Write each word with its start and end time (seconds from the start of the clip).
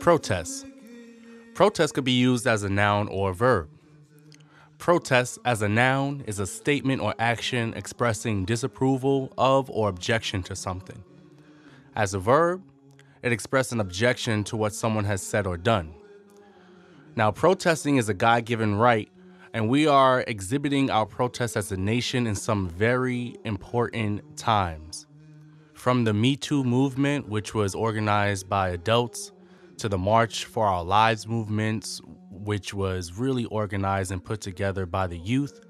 Protest. 0.00 0.66
Protest 1.54 1.94
could 1.94 2.04
be 2.04 2.12
used 2.12 2.46
as 2.46 2.62
a 2.62 2.68
noun 2.68 3.06
or 3.08 3.30
a 3.30 3.34
verb. 3.34 3.68
Protest 4.80 5.38
as 5.44 5.60
a 5.60 5.68
noun 5.68 6.24
is 6.26 6.38
a 6.38 6.46
statement 6.46 7.02
or 7.02 7.14
action 7.18 7.74
expressing 7.76 8.46
disapproval 8.46 9.30
of 9.36 9.68
or 9.68 9.90
objection 9.90 10.42
to 10.44 10.56
something. 10.56 11.04
As 11.94 12.14
a 12.14 12.18
verb, 12.18 12.62
it 13.22 13.30
expresses 13.30 13.72
an 13.72 13.80
objection 13.80 14.42
to 14.44 14.56
what 14.56 14.72
someone 14.72 15.04
has 15.04 15.20
said 15.20 15.46
or 15.46 15.58
done. 15.58 15.92
Now, 17.14 17.30
protesting 17.30 17.98
is 17.98 18.08
a 18.08 18.14
God 18.14 18.46
given 18.46 18.74
right, 18.74 19.10
and 19.52 19.68
we 19.68 19.86
are 19.86 20.24
exhibiting 20.26 20.90
our 20.90 21.04
protest 21.04 21.58
as 21.58 21.70
a 21.70 21.76
nation 21.76 22.26
in 22.26 22.34
some 22.34 22.66
very 22.70 23.36
important 23.44 24.38
times. 24.38 25.06
From 25.74 26.04
the 26.04 26.14
Me 26.14 26.36
Too 26.36 26.64
movement, 26.64 27.28
which 27.28 27.52
was 27.54 27.74
organized 27.74 28.48
by 28.48 28.70
adults, 28.70 29.32
to 29.76 29.90
the 29.90 29.98
March 29.98 30.46
for 30.46 30.66
Our 30.66 30.84
Lives 30.84 31.26
movements, 31.26 32.00
which 32.44 32.74
was 32.74 33.12
really 33.12 33.44
organized 33.46 34.12
and 34.12 34.24
put 34.24 34.40
together 34.40 34.86
by 34.86 35.06
the 35.06 35.18
youth. 35.18 35.60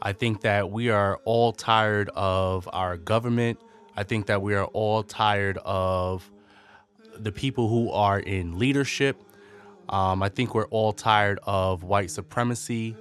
I 0.00 0.12
think 0.12 0.42
that 0.42 0.70
we 0.70 0.90
are 0.90 1.18
all 1.24 1.52
tired 1.52 2.10
of 2.14 2.68
our 2.72 2.96
government. 2.96 3.58
I 3.96 4.04
think 4.04 4.26
that 4.26 4.42
we 4.42 4.54
are 4.54 4.66
all 4.66 5.02
tired 5.02 5.58
of 5.64 6.30
the 7.16 7.32
people 7.32 7.68
who 7.68 7.90
are 7.90 8.20
in 8.20 8.58
leadership. 8.58 9.20
Um, 9.88 10.22
I 10.22 10.28
think 10.28 10.54
we're 10.54 10.66
all 10.66 10.92
tired 10.92 11.40
of 11.44 11.82
white 11.82 12.10
supremacy. 12.10 12.96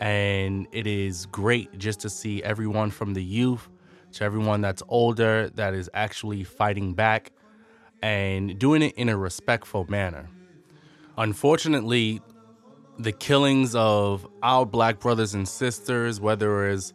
And 0.00 0.68
it 0.70 0.86
is 0.86 1.26
great 1.26 1.76
just 1.76 2.00
to 2.00 2.10
see 2.10 2.42
everyone 2.42 2.90
from 2.90 3.14
the 3.14 3.22
youth 3.22 3.68
to 4.12 4.24
everyone 4.24 4.60
that's 4.60 4.82
older 4.88 5.50
that 5.50 5.74
is 5.74 5.90
actually 5.92 6.44
fighting 6.44 6.94
back 6.94 7.32
and 8.02 8.58
doing 8.58 8.82
it 8.82 8.94
in 8.94 9.08
a 9.08 9.16
respectful 9.16 9.86
manner. 9.88 10.28
Unfortunately, 11.16 12.20
the 12.98 13.12
killings 13.12 13.74
of 13.74 14.26
our 14.42 14.66
black 14.66 14.98
brothers 14.98 15.34
and 15.34 15.48
sisters, 15.48 16.20
whether 16.20 16.68
it's 16.68 16.92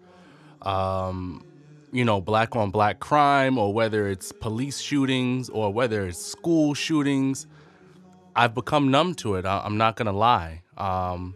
um, 0.61 1.45
you 1.91 2.03
know 2.03 2.19
black 2.21 2.55
on 2.55 2.71
black 2.71 2.99
crime 2.99 3.57
or 3.57 3.73
whether 3.73 4.07
it's 4.07 4.31
police 4.31 4.79
shootings 4.79 5.49
or 5.49 5.71
whether 5.71 6.07
it's 6.07 6.19
school 6.19 6.73
shootings, 6.73 7.47
I've 8.35 8.53
become 8.53 8.91
numb 8.91 9.15
to 9.15 9.35
it. 9.35 9.45
I- 9.45 9.65
am 9.65 9.77
not 9.77 9.95
gonna 9.95 10.13
lie. 10.13 10.63
Um, 10.77 11.35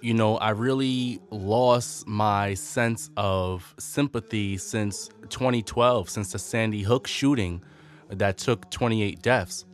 you 0.00 0.14
know, 0.14 0.38
I 0.38 0.50
really 0.50 1.20
lost 1.30 2.06
my 2.06 2.54
sense 2.54 3.10
of 3.18 3.74
sympathy 3.78 4.56
since 4.56 5.10
2012, 5.28 6.08
since 6.08 6.32
the 6.32 6.38
Sandy 6.38 6.82
Hook 6.82 7.06
shooting 7.06 7.62
that 8.08 8.38
took 8.38 8.70
28 8.70 9.20
deaths. 9.20 9.66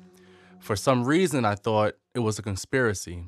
For 0.59 0.75
some 0.75 1.05
reason, 1.05 1.45
I 1.45 1.55
thought 1.55 1.95
it 2.13 2.19
was 2.21 2.41
a 2.41 2.43
conspiracy. 2.43 3.27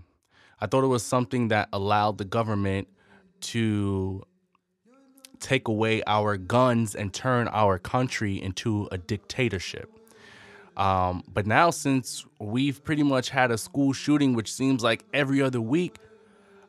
I 0.60 0.66
thought 0.66 0.84
it 0.84 0.88
was 0.88 1.04
something 1.04 1.48
that 1.48 1.68
allowed 1.72 2.18
the 2.18 2.24
government 2.24 2.88
to 3.40 4.22
take 5.40 5.68
away 5.68 6.02
our 6.06 6.36
guns 6.36 6.94
and 6.94 7.12
turn 7.12 7.48
our 7.48 7.78
country 7.78 8.42
into 8.42 8.88
a 8.90 8.98
dictatorship. 8.98 9.90
Um, 10.76 11.24
but 11.32 11.46
now, 11.46 11.70
since 11.70 12.24
we've 12.40 12.82
pretty 12.84 13.02
much 13.02 13.30
had 13.30 13.50
a 13.50 13.58
school 13.58 13.92
shooting, 13.92 14.34
which 14.34 14.52
seems 14.52 14.82
like 14.82 15.04
every 15.12 15.42
other 15.42 15.60
week, 15.60 15.98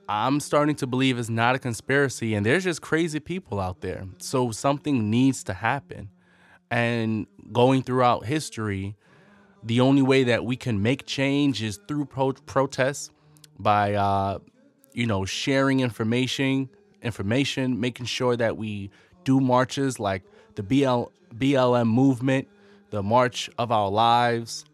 I'm 0.07 0.39
starting 0.39 0.75
to 0.77 0.87
believe 0.87 1.19
it's 1.19 1.29
not 1.29 1.53
a 1.53 1.59
conspiracy 1.59 2.33
and 2.33 2.43
there's 2.43 2.63
just 2.63 2.81
crazy 2.81 3.19
people 3.19 3.59
out 3.59 3.81
there. 3.81 4.05
So 4.17 4.49
something 4.49 5.11
needs 5.11 5.43
to 5.43 5.53
happen. 5.53 6.09
And 6.71 7.27
going 7.51 7.83
throughout 7.83 8.25
history, 8.25 8.95
the 9.61 9.81
only 9.81 10.01
way 10.01 10.23
that 10.23 10.43
we 10.43 10.55
can 10.55 10.81
make 10.81 11.05
change 11.05 11.61
is 11.61 11.79
through 11.87 12.05
pro- 12.05 12.33
protests 12.33 13.11
by 13.59 13.93
uh, 13.93 14.39
you 14.93 15.05
know 15.05 15.25
sharing 15.25 15.79
information 15.81 16.69
information 17.01 17.79
making 17.79 18.05
sure 18.05 18.35
that 18.35 18.57
we 18.57 18.89
do 19.23 19.39
marches 19.39 19.99
like 19.99 20.23
the 20.55 20.63
BL, 20.63 21.03
BLM 21.35 21.87
movement 21.87 22.47
the 22.89 23.03
march 23.03 23.49
of 23.57 23.71
our 23.71 23.89
lives 23.89 24.65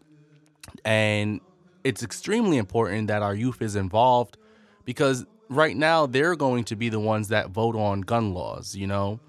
and 0.84 1.40
it's 1.84 2.02
extremely 2.02 2.56
important 2.56 3.08
that 3.08 3.22
our 3.22 3.34
youth 3.34 3.62
is 3.62 3.76
involved 3.76 4.36
because 4.84 5.24
right 5.48 5.76
now 5.76 6.06
they're 6.06 6.34
going 6.34 6.64
to 6.64 6.74
be 6.74 6.88
the 6.88 6.98
ones 6.98 7.28
that 7.28 7.50
vote 7.50 7.76
on 7.76 8.00
gun 8.00 8.32
laws 8.34 8.74
you 8.74 8.86
know 8.86 9.20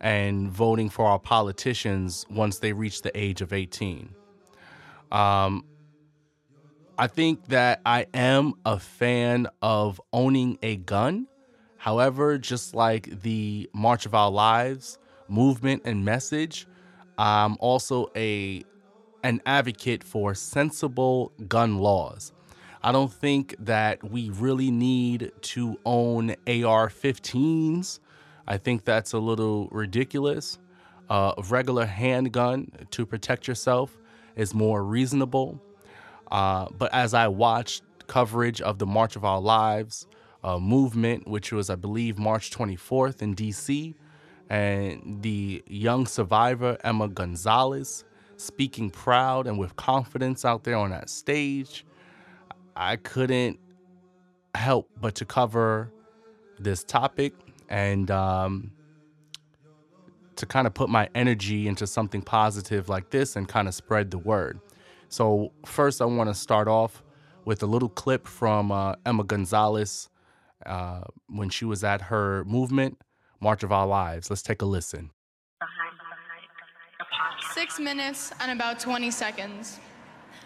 and 0.00 0.50
voting 0.50 0.88
for 0.88 1.04
our 1.04 1.18
politicians 1.18 2.24
once 2.30 2.58
they 2.58 2.72
reach 2.72 3.02
the 3.02 3.16
age 3.16 3.42
of 3.42 3.52
18. 3.52 4.14
Um, 5.12 5.64
I 7.00 7.06
think 7.06 7.46
that 7.46 7.80
I 7.86 8.04
am 8.12 8.52
a 8.66 8.78
fan 8.78 9.46
of 9.62 9.98
owning 10.12 10.58
a 10.62 10.76
gun. 10.76 11.28
However, 11.78 12.36
just 12.36 12.74
like 12.74 13.22
the 13.22 13.70
March 13.72 14.04
of 14.04 14.14
Our 14.14 14.30
Lives 14.30 14.98
movement 15.26 15.80
and 15.86 16.04
message, 16.04 16.66
I'm 17.16 17.56
also 17.58 18.10
a 18.14 18.62
an 19.24 19.40
advocate 19.46 20.04
for 20.04 20.34
sensible 20.34 21.32
gun 21.48 21.78
laws. 21.78 22.32
I 22.82 22.92
don't 22.92 23.12
think 23.12 23.54
that 23.60 24.04
we 24.04 24.28
really 24.28 24.70
need 24.70 25.32
to 25.40 25.78
own 25.86 26.32
AR-15s 26.46 28.00
I 28.46 28.58
think 28.58 28.84
that's 28.84 29.14
a 29.14 29.18
little 29.18 29.68
ridiculous. 29.70 30.58
Uh, 31.08 31.32
a 31.38 31.42
regular 31.44 31.86
handgun 31.86 32.72
to 32.90 33.06
protect 33.06 33.48
yourself 33.48 33.96
is 34.36 34.52
more 34.52 34.84
reasonable. 34.84 35.62
Uh, 36.30 36.66
but 36.76 36.92
as 36.92 37.14
I 37.14 37.28
watched 37.28 37.82
coverage 38.06 38.60
of 38.60 38.78
the 38.78 38.86
March 38.86 39.16
of 39.16 39.24
Our 39.24 39.40
Lives 39.40 40.06
uh, 40.42 40.58
movement, 40.58 41.26
which 41.28 41.52
was, 41.52 41.70
I 41.70 41.74
believe, 41.74 42.18
March 42.18 42.50
24th 42.50 43.22
in 43.22 43.34
DC, 43.34 43.94
and 44.48 45.22
the 45.22 45.62
young 45.66 46.06
survivor, 46.06 46.76
Emma 46.82 47.08
Gonzalez, 47.08 48.04
speaking 48.36 48.90
proud 48.90 49.46
and 49.46 49.58
with 49.58 49.76
confidence 49.76 50.44
out 50.44 50.64
there 50.64 50.76
on 50.76 50.90
that 50.90 51.08
stage, 51.08 51.84
I 52.74 52.96
couldn't 52.96 53.58
help 54.54 54.90
but 55.00 55.14
to 55.16 55.24
cover 55.24 55.92
this 56.58 56.82
topic 56.82 57.34
and 57.68 58.10
um, 58.10 58.72
to 60.36 60.46
kind 60.46 60.66
of 60.66 60.74
put 60.74 60.88
my 60.88 61.08
energy 61.14 61.68
into 61.68 61.86
something 61.86 62.22
positive 62.22 62.88
like 62.88 63.10
this 63.10 63.36
and 63.36 63.48
kind 63.48 63.68
of 63.68 63.74
spread 63.74 64.10
the 64.10 64.18
word. 64.18 64.58
So, 65.10 65.50
first, 65.66 66.00
I 66.00 66.04
want 66.04 66.30
to 66.30 66.34
start 66.34 66.68
off 66.68 67.02
with 67.44 67.64
a 67.64 67.66
little 67.66 67.88
clip 67.88 68.28
from 68.28 68.70
uh, 68.70 68.94
Emma 69.04 69.24
Gonzalez 69.24 70.08
uh, 70.64 71.00
when 71.28 71.48
she 71.50 71.64
was 71.64 71.82
at 71.82 72.00
her 72.02 72.44
movement, 72.44 72.96
March 73.40 73.64
of 73.64 73.72
Our 73.72 73.88
Lives. 73.88 74.30
Let's 74.30 74.42
take 74.42 74.62
a 74.62 74.66
listen. 74.66 75.10
Six 77.54 77.80
minutes 77.80 78.32
and 78.38 78.52
about 78.52 78.78
20 78.78 79.10
seconds. 79.10 79.80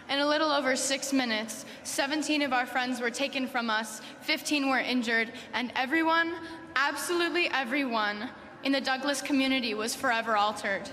In 0.09 0.21
a 0.21 0.27
little 0.27 0.51
over 0.51 0.77
six 0.77 1.13
minutes, 1.13 1.67
17 1.83 2.41
of 2.41 2.55
our 2.55 2.65
friends 2.65 3.03
were 3.03 3.11
taken 3.11 3.47
from 3.47 3.69
us, 3.69 4.01
15 4.23 4.71
were 4.71 4.79
injured, 4.79 5.31
and 5.53 5.73
everyone, 5.77 6.33
absolutely 6.75 7.49
everyone, 7.51 8.31
in 8.63 8.73
the 8.73 8.81
Douglas 8.81 9.21
community 9.21 9.75
was 9.75 9.95
forever 9.95 10.39
altered. 10.39 10.89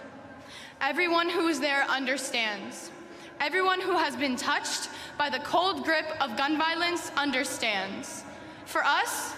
Everyone 0.82 1.30
who 1.30 1.46
was 1.46 1.62
there 1.62 1.84
understands. 1.84 2.92
Everyone 3.42 3.82
who 3.82 3.98
has 3.98 4.16
been 4.16 4.36
touched 4.36 4.90
by 5.18 5.28
the 5.28 5.40
cold 5.40 5.84
grip 5.84 6.06
of 6.22 6.38
gun 6.38 6.60
violence 6.60 7.12
understands. 7.18 8.24
For 8.66 8.84
us, 8.86 9.34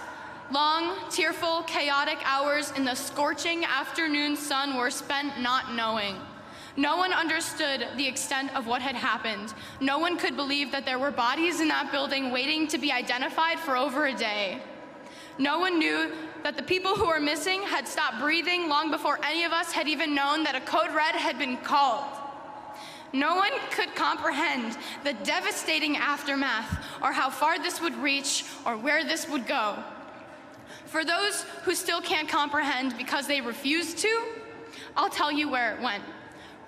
long, 0.52 0.94
tearful, 1.08 1.62
chaotic 1.62 2.18
hours 2.22 2.70
in 2.76 2.84
the 2.84 2.94
scorching 2.94 3.64
afternoon 3.64 4.36
sun 4.36 4.76
were 4.76 4.90
spent 4.90 5.40
not 5.40 5.74
knowing. 5.74 6.16
No 6.76 6.98
one 6.98 7.14
understood 7.14 7.88
the 7.96 8.06
extent 8.06 8.54
of 8.54 8.66
what 8.66 8.82
had 8.82 8.94
happened. 8.94 9.54
No 9.80 9.98
one 9.98 10.18
could 10.18 10.36
believe 10.36 10.70
that 10.72 10.84
there 10.84 10.98
were 10.98 11.10
bodies 11.10 11.62
in 11.62 11.68
that 11.68 11.90
building 11.90 12.30
waiting 12.30 12.68
to 12.68 12.76
be 12.76 12.92
identified 12.92 13.58
for 13.58 13.74
over 13.74 14.04
a 14.04 14.14
day. 14.14 14.60
No 15.38 15.58
one 15.58 15.78
knew 15.78 16.12
that 16.42 16.58
the 16.58 16.62
people 16.62 16.94
who 16.94 17.06
were 17.06 17.20
missing 17.20 17.62
had 17.62 17.88
stopped 17.88 18.20
breathing 18.20 18.68
long 18.68 18.90
before 18.90 19.18
any 19.24 19.44
of 19.44 19.52
us 19.52 19.72
had 19.72 19.88
even 19.88 20.14
known 20.14 20.44
that 20.44 20.54
a 20.54 20.60
code 20.60 20.94
red 20.94 21.14
had 21.14 21.38
been 21.38 21.56
called. 21.56 22.04
No 23.14 23.36
one 23.36 23.52
could 23.70 23.94
comprehend 23.94 24.76
the 25.04 25.12
devastating 25.12 25.96
aftermath 25.96 26.84
or 27.00 27.12
how 27.12 27.30
far 27.30 27.60
this 27.60 27.80
would 27.80 27.96
reach 27.98 28.44
or 28.66 28.76
where 28.76 29.04
this 29.04 29.28
would 29.28 29.46
go. 29.46 29.76
For 30.86 31.04
those 31.04 31.42
who 31.62 31.76
still 31.76 32.00
can't 32.00 32.28
comprehend 32.28 32.98
because 32.98 33.28
they 33.28 33.40
refuse 33.40 33.94
to, 33.94 34.24
I'll 34.96 35.08
tell 35.08 35.30
you 35.30 35.48
where 35.48 35.76
it 35.76 35.80
went. 35.80 36.02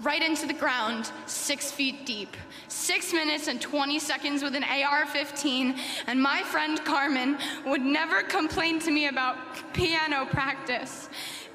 Right 0.01 0.23
into 0.23 0.47
the 0.47 0.53
ground, 0.53 1.11
six 1.27 1.73
feet 1.73 2.07
deep. 2.07 2.37
Six 2.69 3.13
minutes 3.13 3.49
and 3.49 3.61
20 3.61 3.99
seconds 3.99 4.45
with 4.45 4.55
an 4.55 4.63
AR 4.63 5.05
15, 5.07 5.75
and 6.07 6.23
my 6.23 6.43
friend 6.43 6.85
Carmen 6.85 7.39
would 7.65 7.81
never 7.81 8.23
complain 8.23 8.79
to 8.81 8.93
me 8.93 9.09
about 9.09 9.37
piano 9.73 10.27
practice. 10.27 11.09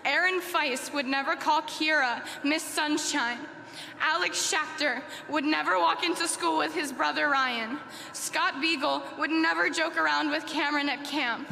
Aaron 0.04 0.42
Feis 0.42 0.92
would 0.94 1.06
never 1.06 1.38
call 1.38 1.62
Kyra 1.62 2.26
Miss 2.44 2.64
Sunshine. 2.64 3.38
Alex 4.00 4.52
Schachter 4.52 5.02
would 5.30 5.44
never 5.44 5.78
walk 5.78 6.04
into 6.04 6.28
school 6.28 6.58
with 6.58 6.74
his 6.74 6.92
brother 6.92 7.30
Ryan. 7.30 7.80
Scott 8.14 8.56
Beigel 8.56 9.02
would 9.18 9.32
never 9.32 9.70
joke 9.70 9.98
around 9.98 10.30
with 10.30 10.46
Cameron 10.46 10.90
at 10.90 11.04
camp. 11.04 11.48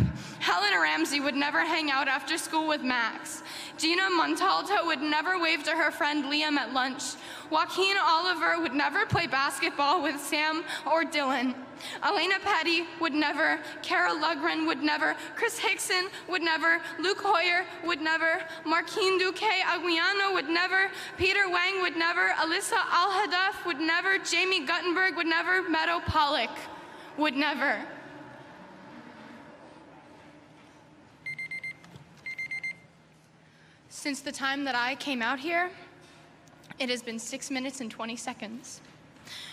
Helen 0.50 0.82
Ramsay 0.82 1.20
would 1.20 1.36
never 1.36 1.60
hang 1.64 1.92
out 1.92 2.08
after 2.08 2.36
school 2.36 2.68
with 2.68 2.82
Max. 2.82 3.44
Gina 3.78 4.10
Montalto 4.10 4.84
would 4.88 5.00
never 5.00 5.38
wave 5.38 5.64
to 5.66 5.70
her 5.70 5.92
friend 5.92 6.26
Liam 6.26 6.58
at 6.58 6.74
lunch. 6.74 7.04
Joaquin 7.52 7.96
Oliver 8.02 8.60
would 8.60 8.74
never 8.74 9.06
play 9.06 9.28
basketball 9.28 10.02
with 10.02 10.20
Sam 10.20 10.64
or 10.92 11.04
Dylan. 11.04 11.54
Elena 12.04 12.40
Petty 12.44 12.88
would 13.00 13.14
never, 13.14 13.60
Cara 13.84 14.12
Loughran 14.12 14.66
would 14.66 14.82
never, 14.82 15.16
Chris 15.36 15.60
Hixon 15.60 16.10
would 16.28 16.42
never, 16.42 16.82
Luke 16.98 17.22
Hoyer 17.22 17.64
would 17.86 18.02
never, 18.02 18.42
Marquine 18.66 19.20
Duque 19.20 19.38
Anguiano 19.38 20.34
would 20.34 20.50
never, 20.50 20.90
Peter 21.20 21.48
Wang 21.48 21.80
would 21.84 21.96
never, 21.96 22.30
Alyssa 22.30 22.80
Alhadeff 22.90 23.68
would 23.68 23.80
never, 23.80 24.18
Jaime 24.18 24.66
Guttenberg 24.66 25.16
would 25.16 25.28
never, 25.28 25.62
Meadow 25.70 26.00
Pollack 26.08 26.50
would 27.18 27.36
never. 27.36 27.86
Since 34.00 34.22
the 34.22 34.32
time 34.32 34.64
that 34.64 34.76
I 34.76 34.96
came 34.96 35.22
out 35.22 35.40
here, 35.40 35.70
it 36.80 36.90
has 36.90 37.02
been 37.02 37.20
six 37.20 37.52
minutes 37.52 37.82
and 37.82 37.92
20 37.92 38.16
seconds. 38.16 38.80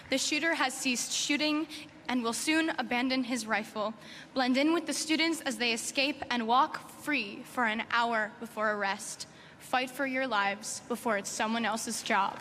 The 0.08 0.18
shooter 0.18 0.54
has 0.54 0.72
ceased 0.72 1.10
shooting 1.10 1.66
and 2.08 2.22
will 2.22 2.32
soon 2.32 2.70
abandon 2.78 3.24
his 3.24 3.44
rifle, 3.44 3.92
blend 4.34 4.56
in 4.56 4.72
with 4.72 4.86
the 4.86 4.92
students 4.92 5.40
as 5.40 5.56
they 5.56 5.72
escape, 5.72 6.22
and 6.30 6.46
walk 6.46 6.88
free 7.00 7.42
for 7.42 7.64
an 7.64 7.82
hour 7.90 8.30
before 8.38 8.70
arrest. 8.70 9.26
Fight 9.58 9.90
for 9.90 10.06
your 10.06 10.28
lives 10.28 10.80
before 10.86 11.18
it's 11.18 11.28
someone 11.28 11.64
else's 11.64 12.04
job. 12.04 12.38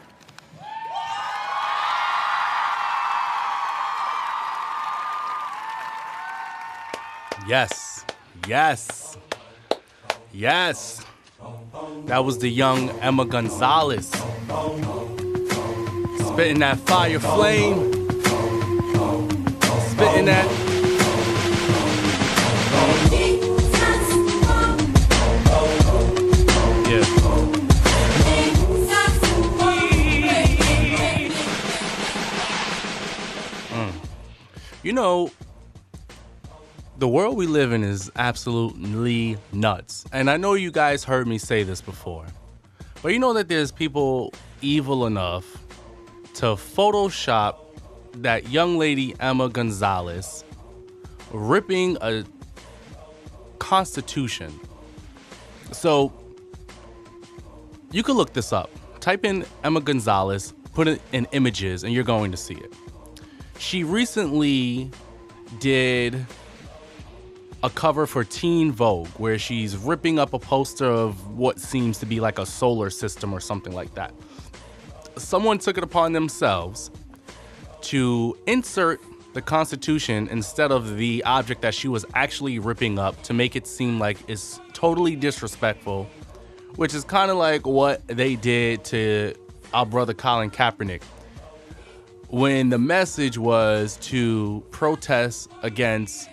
Yes. 7.47 8.05
Yes. 8.47 9.17
Yes. 10.31 11.03
That 12.05 12.23
was 12.23 12.37
the 12.37 12.47
young 12.47 12.91
Emma 13.01 13.25
Gonzalez. 13.25 14.07
Spitting 16.27 16.59
that 16.59 16.77
fire 16.85 17.19
flame. 17.19 17.91
Spitting 19.89 20.25
that. 20.25 20.45
Yeah. 26.87 27.03
Mm. 33.71 33.93
You 34.83 34.93
know, 34.93 35.31
the 36.97 37.07
world 37.07 37.35
we 37.35 37.45
live 37.45 37.73
in 37.73 37.83
is 37.83 38.11
absolutely 38.15 39.37
nuts. 39.51 40.05
And 40.11 40.29
I 40.29 40.37
know 40.37 40.53
you 40.53 40.71
guys 40.71 41.03
heard 41.03 41.27
me 41.27 41.37
say 41.37 41.63
this 41.63 41.81
before. 41.81 42.25
But 43.01 43.13
you 43.13 43.19
know 43.19 43.33
that 43.33 43.49
there's 43.49 43.71
people 43.71 44.33
evil 44.61 45.05
enough 45.05 45.45
to 46.35 46.45
Photoshop 46.47 47.57
that 48.15 48.49
young 48.49 48.77
lady 48.77 49.13
Emma 49.19 49.49
Gonzalez 49.49 50.43
ripping 51.31 51.97
a 52.01 52.23
constitution. 53.59 54.57
So 55.71 56.13
you 57.91 58.03
can 58.03 58.15
look 58.15 58.33
this 58.33 58.53
up. 58.53 58.69
Type 59.01 59.25
in 59.25 59.45
Emma 59.63 59.81
Gonzalez, 59.81 60.53
put 60.73 60.87
it 60.87 61.01
in 61.11 61.27
images, 61.31 61.83
and 61.83 61.93
you're 61.93 62.03
going 62.03 62.31
to 62.31 62.37
see 62.37 62.55
it. 62.55 62.73
She 63.57 63.83
recently 63.83 64.89
did 65.59 66.25
a 67.65 67.69
cover 67.71 68.05
for 68.05 68.23
Teen 68.23 68.71
Vogue 68.71 69.07
where 69.17 69.39
she's 69.39 69.75
ripping 69.75 70.19
up 70.19 70.33
a 70.33 70.39
poster 70.39 70.85
of 70.85 71.35
what 71.35 71.59
seems 71.59 71.97
to 71.97 72.05
be 72.05 72.19
like 72.19 72.37
a 72.37 72.45
solar 72.45 72.91
system 72.91 73.33
or 73.33 73.39
something 73.39 73.73
like 73.73 73.91
that. 73.95 74.13
Someone 75.17 75.57
took 75.57 75.75
it 75.75 75.83
upon 75.83 76.13
themselves 76.13 76.91
to 77.81 78.37
insert 78.45 79.01
the 79.33 79.41
Constitution 79.41 80.27
instead 80.27 80.71
of 80.71 80.95
the 80.97 81.23
object 81.23 81.63
that 81.63 81.73
she 81.73 81.87
was 81.87 82.05
actually 82.13 82.59
ripping 82.59 82.99
up 82.99 83.19
to 83.23 83.33
make 83.33 83.55
it 83.55 83.65
seem 83.65 83.97
like 83.97 84.19
it's 84.27 84.61
totally 84.73 85.15
disrespectful, 85.15 86.07
which 86.75 86.93
is 86.93 87.03
kind 87.03 87.31
of 87.31 87.37
like 87.37 87.65
what 87.65 88.07
they 88.07 88.35
did 88.35 88.83
to 88.85 89.33
our 89.73 89.87
brother 89.87 90.13
Colin 90.13 90.51
Kaepernick 90.51 91.01
when 92.29 92.69
the 92.69 92.77
message 92.77 93.39
was 93.39 93.97
to 93.97 94.63
protest 94.69 95.49
against 95.63 96.29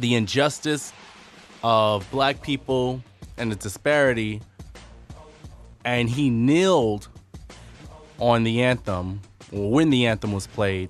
the 0.00 0.14
injustice 0.14 0.92
of 1.62 2.10
black 2.10 2.42
people 2.42 3.02
and 3.36 3.52
the 3.52 3.56
disparity 3.56 4.40
and 5.84 6.08
he 6.08 6.30
kneeled 6.30 7.08
on 8.18 8.44
the 8.44 8.62
anthem 8.62 9.20
when 9.52 9.90
the 9.90 10.06
anthem 10.06 10.32
was 10.32 10.46
played 10.46 10.88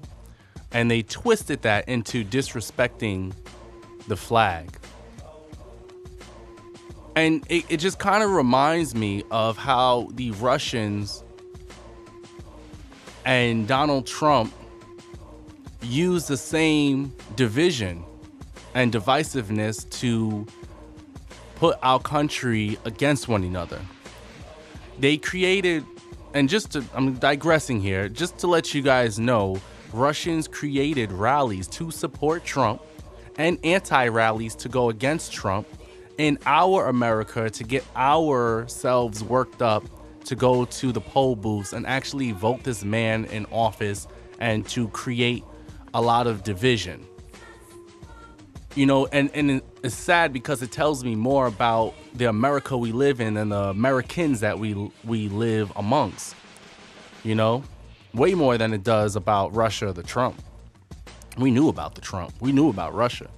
and 0.73 0.91
they 0.91 1.03
twisted 1.03 1.63
that 1.63 1.89
into 1.89 2.25
disrespecting 2.25 3.33
the 4.07 4.17
flag. 4.17 4.79
And 7.17 7.45
it, 7.49 7.65
it 7.69 7.77
just 7.79 7.99
kind 7.99 8.23
of 8.23 8.31
reminds 8.31 8.95
me 8.95 9.25
of 9.31 9.57
how 9.57 10.09
the 10.15 10.31
russians 10.33 11.25
and 13.27 13.69
donald 13.69 14.07
trump 14.07 14.55
use 15.83 16.27
the 16.27 16.37
same 16.37 17.13
division 17.37 18.03
and 18.75 18.93
divisiveness 18.93 19.89
to 20.01 20.47
put 21.57 21.79
our 21.83 22.01
country 22.01 22.79
against 22.85 23.29
one 23.29 23.45
another. 23.45 23.81
They 24.99 25.17
created, 25.17 25.85
and 26.35 26.49
just 26.49 26.73
to, 26.73 26.85
I'm 26.95 27.15
digressing 27.15 27.81
here, 27.81 28.09
just 28.09 28.39
to 28.39 28.47
let 28.47 28.75
you 28.75 28.83
guys 28.83 29.19
know, 29.19 29.61
Russians 29.93 30.47
created 30.47 31.11
rallies 31.13 31.67
to 31.69 31.91
support 31.91 32.45
Trump 32.45 32.83
and 33.39 33.59
anti 33.65 34.09
rallies 34.09 34.55
to 34.57 34.69
go 34.69 34.91
against 34.91 35.33
Trump 35.33 35.67
in 36.19 36.39
our 36.47 36.87
America 36.87 37.49
to 37.49 37.65
get 37.65 37.85
ourselves 37.97 39.25
worked 39.25 39.63
up 39.63 39.85
to 40.25 40.37
go 40.37 40.65
to 40.67 40.93
the 40.93 41.01
poll 41.01 41.35
booths 41.35 41.73
and 41.73 41.87
actually 41.87 42.33
vote 42.33 42.63
this 42.63 42.85
man 42.85 43.25
in 43.27 43.47
office 43.47 44.07
and 44.39 44.69
to 44.69 44.89
create 44.89 45.43
a 45.95 46.01
lot 46.01 46.27
of 46.27 46.45
division 46.45 47.05
you 48.75 48.87
know 48.87 49.07
and 49.07 49.31
and 49.35 49.63
it's 49.83 49.95
sad 49.95 50.33
because 50.33 50.63
it 50.63 50.71
tells 50.71 51.03
me 51.03 51.15
more 51.15 51.47
about 51.47 51.95
the 52.15 52.27
america 52.27 52.77
we 52.77 52.93
live 52.93 53.21
in 53.21 53.37
and 53.37 53.51
the 53.51 53.65
americans 53.65 54.41
that 54.41 54.59
we 54.59 54.91
we 55.05 55.29
live 55.29 55.73
amongst 55.77 56.35
you 57.25 57.35
know? 57.35 57.63
Way 58.13 58.35
more 58.35 58.59
than 58.59 58.73
it 58.73 58.83
does 58.83 59.17
about 59.17 59.55
russia 59.55 59.89
or 59.89 59.93
the 59.93 60.03
trump. 60.03 60.41
We 61.39 61.51
knew 61.51 61.69
about 61.69 61.95
the 61.95 62.01
trump. 62.01 62.35
We 62.41 62.53
knew 62.53 62.69
about 62.69 62.95
russia. 62.95 63.31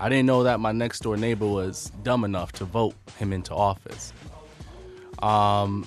I 0.00 0.08
didn't 0.08 0.26
know 0.26 0.44
that 0.44 0.60
my 0.60 0.72
next 0.72 1.00
door 1.00 1.16
neighbor 1.16 1.46
was 1.46 1.90
dumb 2.02 2.24
enough 2.24 2.52
to 2.52 2.64
vote 2.64 2.94
him 3.18 3.32
into 3.32 3.54
office. 3.54 4.12
Um 5.20 5.86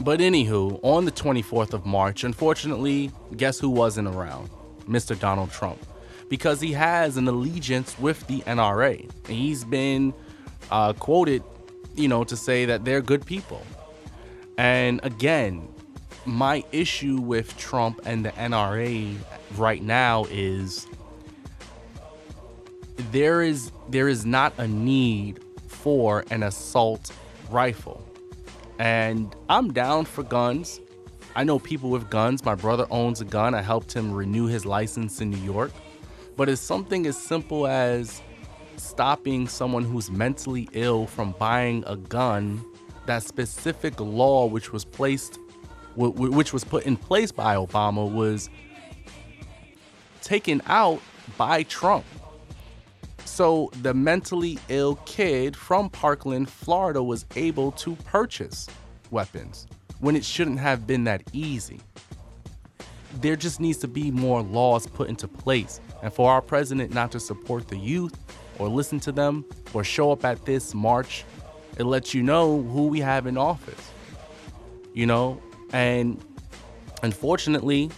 but 0.00 0.20
anywho 0.20 0.78
on 0.82 1.06
the 1.06 1.12
24th 1.12 1.72
of 1.72 1.86
march 1.86 2.22
unfortunately 2.22 3.10
guess 3.36 3.58
who 3.58 3.70
wasn't 3.70 4.08
around? 4.08 4.50
Mr 4.86 5.18
donald 5.18 5.50
trump 5.50 5.78
because 6.28 6.60
he 6.60 6.72
has 6.72 7.16
an 7.16 7.28
allegiance 7.28 7.98
with 7.98 8.26
the 8.26 8.40
NRA. 8.40 9.00
And 9.00 9.36
he's 9.36 9.64
been 9.64 10.12
uh, 10.70 10.92
quoted, 10.94 11.42
you 11.94 12.08
know, 12.08 12.24
to 12.24 12.36
say 12.36 12.64
that 12.64 12.84
they're 12.84 13.00
good 13.00 13.24
people. 13.24 13.62
And 14.58 15.00
again, 15.02 15.68
my 16.24 16.64
issue 16.72 17.20
with 17.20 17.56
Trump 17.56 18.00
and 18.04 18.24
the 18.24 18.30
NRA 18.30 19.16
right 19.56 19.82
now 19.82 20.26
is 20.30 20.86
there 23.12 23.42
is 23.42 23.70
there 23.88 24.08
is 24.08 24.26
not 24.26 24.52
a 24.58 24.66
need 24.66 25.40
for 25.68 26.24
an 26.30 26.42
assault 26.42 27.12
rifle. 27.50 28.02
And 28.78 29.34
I'm 29.48 29.72
down 29.72 30.04
for 30.04 30.22
guns. 30.22 30.80
I 31.36 31.44
know 31.44 31.58
people 31.58 31.90
with 31.90 32.10
guns. 32.10 32.44
My 32.44 32.54
brother 32.54 32.86
owns 32.90 33.20
a 33.20 33.24
gun. 33.24 33.54
I 33.54 33.62
helped 33.62 33.92
him 33.92 34.12
renew 34.12 34.46
his 34.46 34.64
license 34.66 35.20
in 35.20 35.30
New 35.30 35.38
York 35.38 35.70
but 36.36 36.48
it's 36.48 36.60
something 36.60 37.06
as 37.06 37.16
simple 37.16 37.66
as 37.66 38.22
stopping 38.76 39.48
someone 39.48 39.82
who's 39.82 40.10
mentally 40.10 40.68
ill 40.72 41.06
from 41.06 41.32
buying 41.38 41.82
a 41.86 41.96
gun, 41.96 42.64
that 43.06 43.22
specific 43.22 43.98
law 44.00 44.46
which 44.46 44.72
was 44.72 44.84
placed 44.84 45.38
which 45.96 46.52
was 46.52 46.62
put 46.62 46.84
in 46.84 46.94
place 46.94 47.32
by 47.32 47.54
Obama 47.56 48.10
was 48.12 48.50
taken 50.20 50.60
out 50.66 51.00
by 51.38 51.62
Trump. 51.62 52.04
So 53.24 53.70
the 53.80 53.94
mentally 53.94 54.58
ill 54.68 54.96
kid 55.06 55.56
from 55.56 55.88
Parkland, 55.88 56.50
Florida 56.50 57.02
was 57.02 57.24
able 57.34 57.72
to 57.72 57.96
purchase 57.96 58.66
weapons 59.10 59.66
when 60.00 60.16
it 60.16 60.24
shouldn't 60.24 60.58
have 60.58 60.86
been 60.86 61.04
that 61.04 61.22
easy. 61.32 61.80
There 63.20 63.36
just 63.36 63.58
needs 63.58 63.78
to 63.78 63.88
be 63.88 64.10
more 64.10 64.42
laws 64.42 64.86
put 64.86 65.08
into 65.08 65.26
place. 65.26 65.80
And 66.02 66.12
for 66.12 66.30
our 66.30 66.42
president 66.42 66.92
not 66.92 67.12
to 67.12 67.20
support 67.20 67.68
the 67.68 67.76
youth 67.76 68.16
or 68.58 68.68
listen 68.68 69.00
to 69.00 69.12
them 69.12 69.44
or 69.74 69.84
show 69.84 70.12
up 70.12 70.24
at 70.24 70.44
this 70.44 70.74
march, 70.74 71.24
it 71.78 71.84
lets 71.84 72.14
you 72.14 72.22
know 72.22 72.62
who 72.62 72.88
we 72.88 73.00
have 73.00 73.26
in 73.26 73.36
office. 73.36 73.90
You 74.94 75.06
know, 75.06 75.42
and 75.72 76.22
unfortunately, 77.02 77.90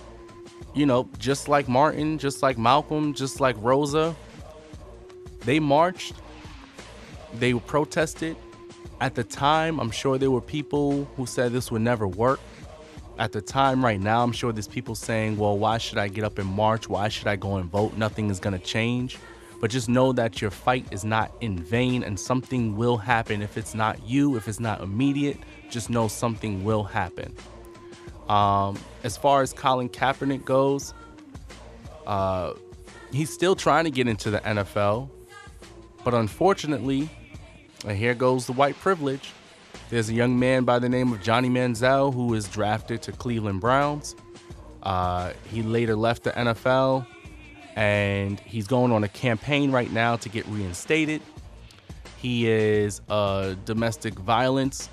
you 0.74 0.86
know, 0.86 1.08
just 1.18 1.48
like 1.48 1.68
Martin, 1.68 2.18
just 2.18 2.42
like 2.42 2.58
Malcolm, 2.58 3.14
just 3.14 3.40
like 3.40 3.56
Rosa, 3.58 4.14
they 5.40 5.60
marched, 5.60 6.14
they 7.34 7.54
protested. 7.54 8.36
At 9.00 9.14
the 9.14 9.22
time, 9.22 9.78
I'm 9.78 9.92
sure 9.92 10.18
there 10.18 10.30
were 10.30 10.40
people 10.40 11.04
who 11.16 11.24
said 11.26 11.52
this 11.52 11.70
would 11.70 11.82
never 11.82 12.08
work. 12.08 12.40
At 13.18 13.32
the 13.32 13.40
time, 13.40 13.84
right 13.84 14.00
now, 14.00 14.22
I'm 14.22 14.30
sure 14.30 14.52
there's 14.52 14.68
people 14.68 14.94
saying, 14.94 15.36
well, 15.36 15.58
why 15.58 15.78
should 15.78 15.98
I 15.98 16.06
get 16.06 16.22
up 16.22 16.38
in 16.38 16.46
march? 16.46 16.88
Why 16.88 17.08
should 17.08 17.26
I 17.26 17.34
go 17.34 17.56
and 17.56 17.68
vote? 17.68 17.96
Nothing 17.96 18.30
is 18.30 18.38
going 18.38 18.56
to 18.56 18.64
change. 18.64 19.18
But 19.60 19.72
just 19.72 19.88
know 19.88 20.12
that 20.12 20.40
your 20.40 20.52
fight 20.52 20.86
is 20.92 21.04
not 21.04 21.32
in 21.40 21.58
vain 21.58 22.04
and 22.04 22.18
something 22.18 22.76
will 22.76 22.96
happen. 22.96 23.42
If 23.42 23.58
it's 23.58 23.74
not 23.74 24.00
you, 24.06 24.36
if 24.36 24.46
it's 24.46 24.60
not 24.60 24.80
immediate, 24.82 25.38
just 25.68 25.90
know 25.90 26.06
something 26.06 26.62
will 26.62 26.84
happen. 26.84 27.34
Um, 28.28 28.78
as 29.02 29.16
far 29.16 29.42
as 29.42 29.52
Colin 29.52 29.88
Kaepernick 29.88 30.44
goes, 30.44 30.94
uh, 32.06 32.52
he's 33.10 33.32
still 33.32 33.56
trying 33.56 33.84
to 33.84 33.90
get 33.90 34.06
into 34.06 34.30
the 34.30 34.38
NFL, 34.40 35.08
but 36.04 36.14
unfortunately, 36.14 37.10
and 37.84 37.96
here 37.96 38.14
goes 38.14 38.46
the 38.46 38.52
white 38.52 38.78
privilege. 38.78 39.32
There's 39.90 40.08
a 40.08 40.14
young 40.14 40.38
man 40.38 40.64
by 40.64 40.78
the 40.78 40.88
name 40.88 41.12
of 41.12 41.22
Johnny 41.22 41.48
Manziel 41.48 42.12
who 42.12 42.26
was 42.26 42.48
drafted 42.48 43.02
to 43.02 43.12
Cleveland 43.12 43.60
Browns. 43.60 44.14
Uh, 44.82 45.32
he 45.50 45.62
later 45.62 45.96
left 45.96 46.24
the 46.24 46.30
NFL 46.32 47.06
and 47.76 48.38
he's 48.40 48.66
going 48.66 48.92
on 48.92 49.04
a 49.04 49.08
campaign 49.08 49.72
right 49.72 49.90
now 49.90 50.16
to 50.16 50.28
get 50.28 50.46
reinstated. 50.46 51.22
He 52.16 52.48
is 52.48 53.00
a 53.08 53.56
domestic 53.64 54.18
violence 54.18 54.88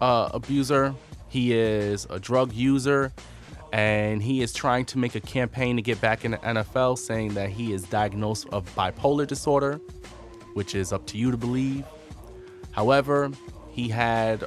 uh, 0.00 0.28
abuser 0.34 0.94
he 1.34 1.52
is 1.52 2.06
a 2.10 2.20
drug 2.20 2.52
user 2.52 3.12
and 3.72 4.22
he 4.22 4.40
is 4.40 4.52
trying 4.52 4.84
to 4.84 4.98
make 4.98 5.16
a 5.16 5.20
campaign 5.20 5.74
to 5.74 5.82
get 5.82 6.00
back 6.00 6.24
in 6.24 6.30
the 6.30 6.36
NFL 6.36 6.96
saying 6.96 7.34
that 7.34 7.50
he 7.50 7.72
is 7.72 7.82
diagnosed 7.82 8.46
of 8.52 8.72
bipolar 8.76 9.26
disorder, 9.26 9.80
which 10.52 10.76
is 10.76 10.92
up 10.92 11.04
to 11.08 11.18
you 11.18 11.32
to 11.32 11.36
believe. 11.36 11.84
However, 12.70 13.32
he 13.74 13.88
had 13.88 14.44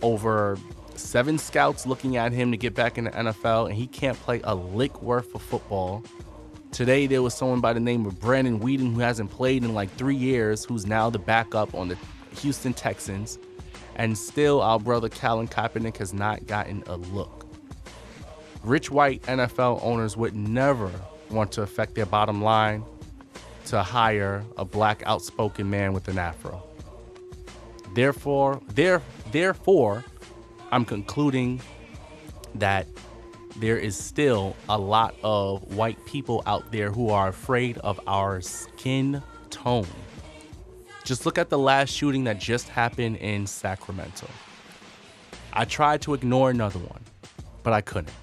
over 0.00 0.56
seven 0.94 1.38
scouts 1.38 1.86
looking 1.86 2.16
at 2.16 2.32
him 2.32 2.52
to 2.52 2.56
get 2.56 2.74
back 2.74 2.96
in 2.98 3.04
the 3.04 3.10
NFL, 3.10 3.66
and 3.66 3.74
he 3.74 3.86
can't 3.86 4.18
play 4.20 4.40
a 4.44 4.54
lick 4.54 5.02
worth 5.02 5.34
of 5.34 5.42
football. 5.42 6.04
Today, 6.70 7.06
there 7.06 7.20
was 7.20 7.34
someone 7.34 7.60
by 7.60 7.72
the 7.72 7.80
name 7.80 8.06
of 8.06 8.18
Brandon 8.20 8.60
Weeden 8.60 8.94
who 8.94 9.00
hasn't 9.00 9.30
played 9.30 9.64
in 9.64 9.74
like 9.74 9.90
three 9.96 10.16
years, 10.16 10.64
who's 10.64 10.86
now 10.86 11.10
the 11.10 11.18
backup 11.18 11.74
on 11.74 11.88
the 11.88 11.98
Houston 12.36 12.72
Texans. 12.72 13.38
And 13.96 14.16
still, 14.16 14.62
our 14.62 14.78
brother 14.78 15.08
Colin 15.08 15.48
Kaepernick 15.48 15.98
has 15.98 16.14
not 16.14 16.46
gotten 16.46 16.82
a 16.86 16.96
look. 16.96 17.46
Rich 18.62 18.90
white 18.90 19.20
NFL 19.22 19.80
owners 19.82 20.16
would 20.16 20.34
never 20.34 20.90
want 21.30 21.52
to 21.52 21.62
affect 21.62 21.94
their 21.94 22.06
bottom 22.06 22.40
line 22.40 22.84
to 23.66 23.82
hire 23.82 24.44
a 24.56 24.64
black 24.64 25.02
outspoken 25.04 25.68
man 25.68 25.92
with 25.92 26.08
an 26.08 26.18
afro. 26.18 26.62
Therefore, 27.94 28.60
there, 28.68 29.02
therefore, 29.30 30.04
I'm 30.70 30.84
concluding 30.84 31.60
that 32.54 32.86
there 33.56 33.76
is 33.76 33.96
still 33.96 34.56
a 34.68 34.78
lot 34.78 35.14
of 35.22 35.74
white 35.74 36.04
people 36.06 36.42
out 36.46 36.72
there 36.72 36.90
who 36.90 37.10
are 37.10 37.28
afraid 37.28 37.76
of 37.78 38.00
our 38.06 38.40
skin 38.40 39.22
tone. 39.50 39.86
Just 41.04 41.26
look 41.26 41.36
at 41.36 41.50
the 41.50 41.58
last 41.58 41.90
shooting 41.90 42.24
that 42.24 42.38
just 42.38 42.68
happened 42.68 43.16
in 43.16 43.46
Sacramento. 43.46 44.28
I 45.52 45.66
tried 45.66 46.00
to 46.02 46.14
ignore 46.14 46.50
another 46.50 46.78
one, 46.78 47.02
but 47.62 47.74
I 47.74 47.82
couldn't. 47.82 48.14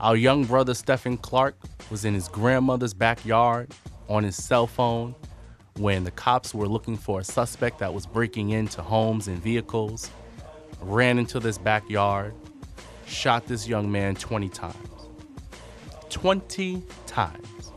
Our 0.00 0.16
young 0.16 0.44
brother 0.44 0.74
Stephen 0.74 1.16
Clark 1.18 1.54
was 1.90 2.04
in 2.04 2.14
his 2.14 2.26
grandmother's 2.26 2.94
backyard 2.94 3.72
on 4.08 4.24
his 4.24 4.42
cell 4.42 4.66
phone 4.66 5.14
when 5.76 6.04
the 6.04 6.10
cops 6.10 6.54
were 6.54 6.68
looking 6.68 6.96
for 6.96 7.20
a 7.20 7.24
suspect 7.24 7.78
that 7.78 7.92
was 7.92 8.06
breaking 8.06 8.50
into 8.50 8.82
homes 8.82 9.28
and 9.28 9.42
vehicles, 9.42 10.10
ran 10.80 11.18
into 11.18 11.40
this 11.40 11.58
backyard, 11.58 12.34
shot 13.06 13.46
this 13.46 13.68
young 13.68 13.90
man 13.90 14.14
20 14.14 14.48
times. 14.48 14.76
20 16.10 16.82
times. 17.06 17.72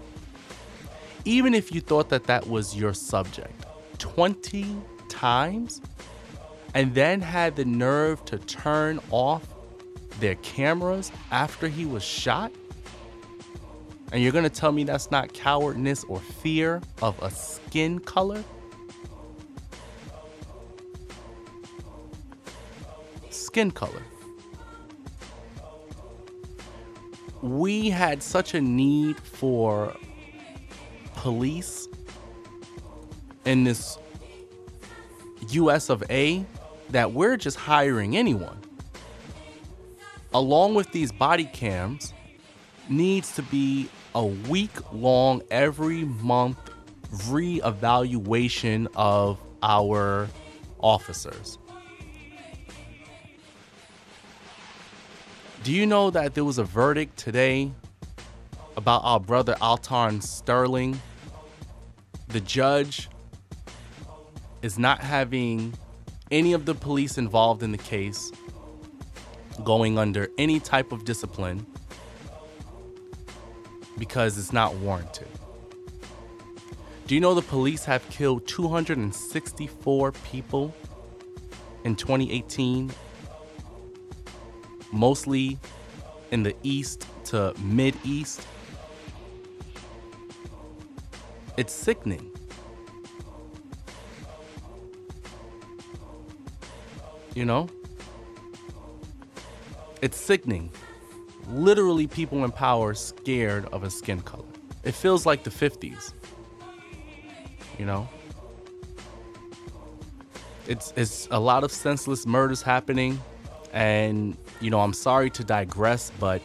Even 1.26 1.54
if 1.54 1.72
you 1.72 1.82
thought 1.82 2.10
that 2.10 2.26
that 2.26 2.48
was 2.48 2.76
your 2.76 2.94
subject, 2.94 3.66
20 4.00 4.76
times 5.08 5.82
and 6.74 6.94
then 6.96 7.22
had 7.22 7.56
the 7.56 7.66
nerve 7.66 8.24
to 8.26 8.38
turn 8.40 9.00
off 9.12 9.48
their 10.20 10.36
cameras 10.36 11.12
after 11.32 11.68
he 11.68 11.86
was 11.86 12.04
shot? 12.04 12.52
And 14.14 14.22
you're 14.22 14.32
gonna 14.32 14.48
tell 14.48 14.72
me 14.72 14.84
that's 14.84 15.10
not 15.10 15.34
cowardness 15.34 16.04
or 16.04 16.20
fear 16.20 16.84
of 17.02 17.20
a 17.24 17.32
skin 17.32 17.98
color? 17.98 18.44
Skin 23.32 23.72
color. 23.72 24.04
We 27.42 27.90
had 27.90 28.22
such 28.22 28.54
a 28.54 28.62
need 28.62 29.20
for 29.20 29.96
police 31.16 31.88
in 33.46 33.64
this 33.64 33.98
US 35.50 35.90
of 35.90 36.04
A 36.12 36.46
that 36.92 37.14
we're 37.14 37.36
just 37.36 37.58
hiring 37.58 38.16
anyone. 38.16 38.60
Along 40.36 40.76
with 40.76 40.92
these 40.92 41.12
body 41.12 41.46
cams, 41.46 42.14
needs 42.90 43.36
to 43.36 43.42
be 43.44 43.90
a 44.16 44.26
week 44.26 44.72
long, 44.92 45.42
every 45.50 46.04
month 46.04 46.58
re-evaluation 47.28 48.88
of 48.96 49.40
our 49.62 50.28
officers. 50.80 51.58
Do 55.64 55.72
you 55.72 55.86
know 55.86 56.10
that 56.10 56.34
there 56.34 56.44
was 56.44 56.58
a 56.58 56.64
verdict 56.64 57.18
today 57.18 57.72
about 58.76 59.02
our 59.06 59.20
brother 59.20 59.56
Alton 59.62 60.20
Sterling? 60.20 61.00
The 62.28 62.42
judge 62.42 63.10
is 64.62 64.78
not 64.78 65.00
having 65.00 65.74
any 66.32 66.54
of 66.54 66.66
the 66.66 66.74
police 66.74 67.18
involved 67.18 67.64
in 67.64 67.72
the 67.72 67.78
case 67.78 68.32
going 69.64 69.98
under 69.98 70.28
any 70.38 70.60
type 70.60 70.92
of 70.92 71.06
discipline 71.06 71.66
because 74.04 74.38
it's 74.38 74.52
not 74.52 74.76
warranted. 74.76 75.30
Do 77.08 77.16
you 77.16 77.22
know 77.22 77.34
the 77.34 77.42
police 77.42 77.86
have 77.86 78.04
killed 78.10 78.46
264 78.48 80.12
people 80.12 80.76
in 81.86 81.96
2018? 81.96 82.92
Mostly 84.92 85.58
in 86.32 86.44
the 86.44 86.54
east 86.64 87.08
to 87.28 87.54
mid 87.64 87.96
east. 88.04 88.46
It's 91.56 91.72
sickening. 91.72 92.30
You 97.36 97.46
know? 97.46 97.70
It's 100.02 100.18
sickening. 100.18 100.72
Literally, 101.50 102.08
people 102.08 102.44
in 102.46 102.52
power 102.52 102.94
scared 102.94 103.66
of 103.72 103.84
a 103.84 103.90
skin 103.90 104.22
color. 104.22 104.46
It 104.84 104.94
feels 104.94 105.26
like 105.26 105.44
the 105.44 105.50
50s. 105.50 106.14
You 107.78 107.86
know? 107.86 108.08
It's 110.68 110.94
it's 110.96 111.28
a 111.30 111.40
lot 111.40 111.64
of 111.64 111.72
senseless 111.72 112.26
murders 112.26 112.62
happening 112.62 113.20
and 113.74 114.38
you 114.62 114.70
know, 114.70 114.80
I'm 114.80 114.94
sorry 114.94 115.30
to 115.32 115.44
digress, 115.44 116.12
but 116.20 116.42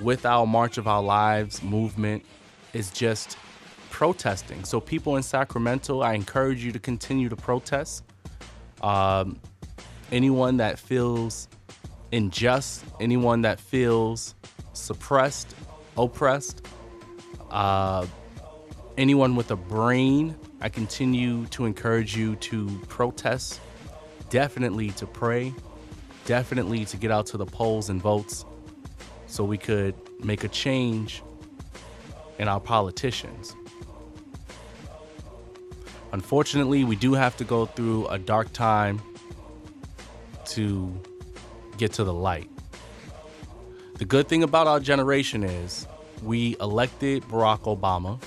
with 0.00 0.24
our 0.24 0.46
March 0.46 0.78
of 0.78 0.86
Our 0.86 1.02
Lives 1.02 1.62
movement 1.62 2.24
is 2.72 2.90
just 2.90 3.36
protesting. 3.90 4.64
So, 4.64 4.80
people 4.80 5.16
in 5.16 5.22
Sacramento, 5.22 6.00
I 6.00 6.12
encourage 6.12 6.62
you 6.62 6.70
to 6.72 6.78
continue 6.78 7.28
to 7.28 7.36
protest. 7.36 8.04
Um, 8.80 9.40
anyone 10.12 10.58
that 10.58 10.78
feels 10.78 11.48
unjust, 12.12 12.84
anyone 13.00 13.42
that 13.42 13.60
feels 13.60 14.34
suppressed, 14.72 15.54
oppressed, 15.96 16.66
uh, 17.50 18.06
anyone 18.96 19.36
with 19.36 19.50
a 19.50 19.56
brain, 19.56 20.36
I 20.60 20.68
continue 20.68 21.46
to 21.46 21.66
encourage 21.66 22.16
you 22.16 22.36
to 22.36 22.66
protest, 22.88 23.60
definitely 24.30 24.90
to 24.92 25.06
pray, 25.06 25.54
definitely 26.24 26.84
to 26.86 26.96
get 26.96 27.10
out 27.10 27.26
to 27.26 27.36
the 27.36 27.46
polls 27.46 27.90
and 27.90 28.00
votes 28.00 28.44
so 29.26 29.44
we 29.44 29.58
could 29.58 29.94
make 30.22 30.44
a 30.44 30.48
change 30.48 31.22
in 32.38 32.48
our 32.48 32.60
politicians. 32.60 33.54
Unfortunately, 36.12 36.84
we 36.84 36.96
do 36.96 37.12
have 37.12 37.36
to 37.36 37.44
go 37.44 37.66
through 37.66 38.06
a 38.08 38.18
dark 38.18 38.52
time 38.52 39.00
to 40.46 40.92
get 41.78 41.92
to 41.94 42.04
the 42.04 42.12
light. 42.12 42.50
The 43.98 44.04
good 44.04 44.28
thing 44.28 44.42
about 44.42 44.66
our 44.66 44.80
generation 44.80 45.42
is 45.42 45.86
we 46.22 46.56
elected 46.60 47.22
Barack 47.24 47.60
Obama 47.60 48.20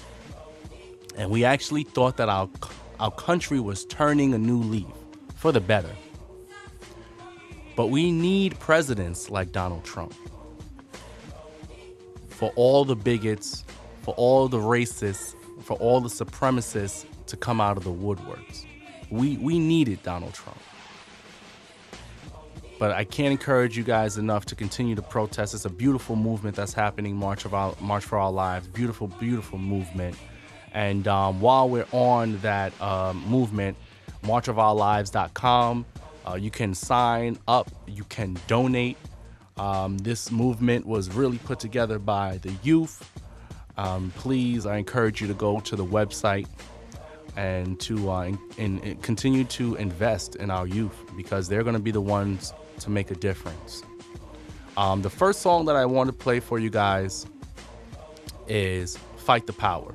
and 1.17 1.29
we 1.29 1.43
actually 1.43 1.83
thought 1.83 2.17
that 2.17 2.29
our 2.29 2.49
our 2.99 3.11
country 3.11 3.59
was 3.59 3.85
turning 3.85 4.33
a 4.33 4.37
new 4.37 4.59
leaf 4.59 4.85
for 5.35 5.51
the 5.51 5.59
better. 5.59 5.95
But 7.75 7.87
we 7.87 8.11
need 8.11 8.59
presidents 8.59 9.29
like 9.29 9.51
Donald 9.51 9.83
Trump. 9.83 10.13
For 12.29 12.51
all 12.55 12.85
the 12.85 12.95
bigots, 12.95 13.63
for 14.03 14.13
all 14.15 14.47
the 14.47 14.59
racists, 14.59 15.35
for 15.61 15.77
all 15.77 15.99
the 15.99 16.09
supremacists 16.09 17.05
to 17.25 17.37
come 17.37 17.59
out 17.59 17.77
of 17.77 17.83
the 17.83 17.91
woodworks. 17.91 18.65
We 19.09 19.37
we 19.37 19.57
needed 19.57 20.03
Donald 20.03 20.33
Trump. 20.33 20.59
But 22.81 22.93
I 22.93 23.03
can't 23.03 23.31
encourage 23.31 23.77
you 23.77 23.83
guys 23.83 24.17
enough 24.17 24.45
to 24.47 24.55
continue 24.55 24.95
to 24.95 25.03
protest. 25.03 25.53
It's 25.53 25.65
a 25.65 25.69
beautiful 25.69 26.15
movement 26.15 26.55
that's 26.55 26.73
happening, 26.73 27.15
March 27.15 27.45
of 27.45 27.53
our 27.53 27.75
March 27.79 28.03
for 28.03 28.17
Our 28.17 28.31
Lives. 28.31 28.65
Beautiful, 28.69 29.07
beautiful 29.07 29.59
movement. 29.59 30.15
And 30.73 31.07
um, 31.07 31.41
while 31.41 31.69
we're 31.69 31.85
on 31.91 32.39
that 32.39 32.73
um, 32.81 33.23
movement, 33.27 33.77
marchofourlives.com, 34.23 35.85
uh, 36.27 36.33
you 36.33 36.49
can 36.49 36.73
sign 36.73 37.37
up, 37.47 37.69
you 37.85 38.03
can 38.05 38.35
donate. 38.47 38.97
Um, 39.57 39.99
this 39.99 40.31
movement 40.31 40.87
was 40.87 41.13
really 41.13 41.37
put 41.37 41.59
together 41.59 41.99
by 41.99 42.39
the 42.39 42.51
youth. 42.63 43.07
Um, 43.77 44.11
please, 44.15 44.65
I 44.65 44.77
encourage 44.77 45.21
you 45.21 45.27
to 45.27 45.35
go 45.35 45.59
to 45.59 45.75
the 45.75 45.85
website 45.85 46.47
and 47.37 47.79
to 47.81 48.09
uh, 48.09 48.23
in, 48.57 48.79
in, 48.79 48.97
continue 48.97 49.43
to 49.43 49.75
invest 49.75 50.35
in 50.37 50.49
our 50.49 50.65
youth 50.65 50.95
because 51.15 51.47
they're 51.47 51.63
going 51.63 51.75
to 51.75 51.79
be 51.79 51.91
the 51.91 52.01
ones 52.01 52.53
to 52.83 52.89
make 52.89 53.11
a 53.11 53.15
difference. 53.15 53.83
Um, 54.77 55.01
the 55.01 55.09
first 55.09 55.41
song 55.41 55.65
that 55.65 55.75
I 55.75 55.85
want 55.85 56.07
to 56.07 56.13
play 56.13 56.39
for 56.39 56.59
you 56.59 56.69
guys 56.69 57.25
is 58.47 58.97
Fight 59.17 59.47
the 59.47 59.53
Power. 59.53 59.93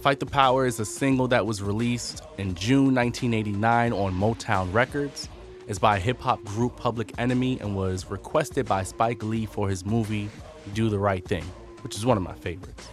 Fight 0.00 0.20
the 0.20 0.26
Power 0.26 0.66
is 0.66 0.80
a 0.80 0.84
single 0.84 1.28
that 1.28 1.46
was 1.46 1.62
released 1.62 2.22
in 2.36 2.54
June 2.54 2.94
1989 2.94 3.92
on 3.92 4.12
Motown 4.14 4.72
Records. 4.72 5.28
It's 5.66 5.78
by 5.78 5.98
hip 5.98 6.20
hop 6.20 6.44
group 6.44 6.76
Public 6.76 7.12
Enemy 7.16 7.58
and 7.60 7.74
was 7.74 8.10
requested 8.10 8.66
by 8.66 8.82
Spike 8.82 9.22
Lee 9.22 9.46
for 9.46 9.68
his 9.68 9.84
movie 9.86 10.28
Do 10.74 10.90
the 10.90 10.98
Right 10.98 11.24
Thing, 11.24 11.44
which 11.80 11.96
is 11.96 12.04
one 12.04 12.18
of 12.18 12.22
my 12.22 12.34
favorites. 12.34 12.88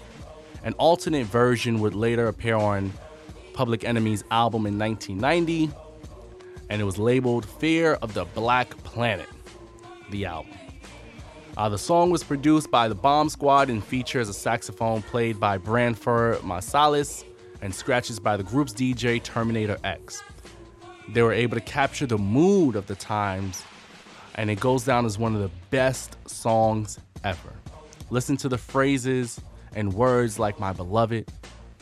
An 0.63 0.73
alternate 0.73 1.25
version 1.25 1.79
would 1.79 1.95
later 1.95 2.27
appear 2.27 2.55
on 2.55 2.93
Public 3.53 3.83
Enemy's 3.83 4.23
album 4.31 4.65
in 4.65 4.79
1990, 4.79 5.69
and 6.71 6.79
it 6.79 6.85
was 6.85 6.97
labeled 6.97 7.45
Fear 7.45 7.95
of 7.95 8.13
the 8.13 8.23
Black 8.23 8.69
Planet, 8.85 9.27
the 10.09 10.25
album. 10.25 10.53
Uh, 11.57 11.67
the 11.67 11.77
song 11.77 12.09
was 12.09 12.23
produced 12.23 12.71
by 12.71 12.87
the 12.87 12.95
Bomb 12.95 13.27
Squad 13.27 13.69
and 13.69 13.83
features 13.83 14.29
a 14.29 14.33
saxophone 14.33 15.01
played 15.01 15.37
by 15.37 15.57
Branford 15.57 16.37
Marsalis 16.37 17.25
and 17.61 17.75
scratches 17.75 18.21
by 18.21 18.37
the 18.37 18.43
group's 18.43 18.71
DJ 18.71 19.21
Terminator 19.21 19.77
X. 19.83 20.23
They 21.09 21.21
were 21.21 21.33
able 21.33 21.55
to 21.55 21.61
capture 21.61 22.05
the 22.05 22.17
mood 22.17 22.77
of 22.77 22.87
the 22.87 22.95
times, 22.95 23.61
and 24.35 24.49
it 24.49 24.61
goes 24.61 24.85
down 24.85 25.05
as 25.05 25.19
one 25.19 25.35
of 25.35 25.41
the 25.41 25.51
best 25.71 26.15
songs 26.25 26.99
ever. 27.25 27.53
Listen 28.11 28.37
to 28.37 28.47
the 28.47 28.57
phrases 28.57 29.41
and 29.75 29.91
words 29.91 30.39
like 30.39 30.57
My 30.57 30.71
Beloved, 30.71 31.29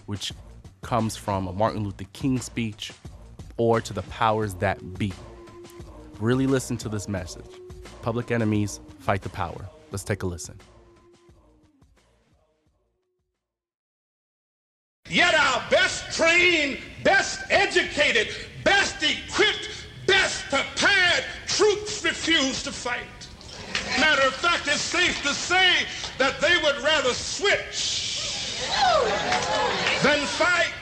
which 0.08 0.34
comes 0.82 1.15
from 1.15 1.47
a 1.47 1.54
Martin 1.54 1.84
Luther 1.84 2.06
King 2.12 2.39
speech, 2.39 2.91
or 3.60 3.80
to 3.82 3.93
the 3.93 4.02
powers 4.04 4.56
that 4.56 4.98
be. 4.98 5.13
Really 6.19 6.48
listen 6.48 6.78
to 6.78 6.89
this 6.89 7.08
message. 7.08 7.45
Public 8.02 8.32
Enemies 8.32 8.80
fight 9.00 9.22
the 9.22 9.30
power. 9.30 9.69
Let's 9.91 10.04
take 10.04 10.24
a 10.24 10.26
listen. 10.26 10.58
Yet 15.10 15.34
our 15.34 15.63
best 15.69 16.15
trained, 16.15 16.80
best 17.04 17.41
educated, 17.50 18.30
best 18.63 19.04
equipped, 19.04 19.69
best 20.08 20.45
prepared 20.45 21.26
troops 21.48 22.04
refuse 22.04 22.63
to 22.63 22.72
fight. 22.72 23.02
Matter 24.00 24.28
of 24.28 24.34
fact, 24.34 24.67
it's 24.67 24.80
safe 24.80 25.22
to 25.24 25.34
say 25.34 25.86
that 26.19 26.39
they 26.39 26.56
would 26.63 26.82
rather 26.84 27.13
switch 27.13 28.62
than 30.04 30.26
fight. 30.28 30.74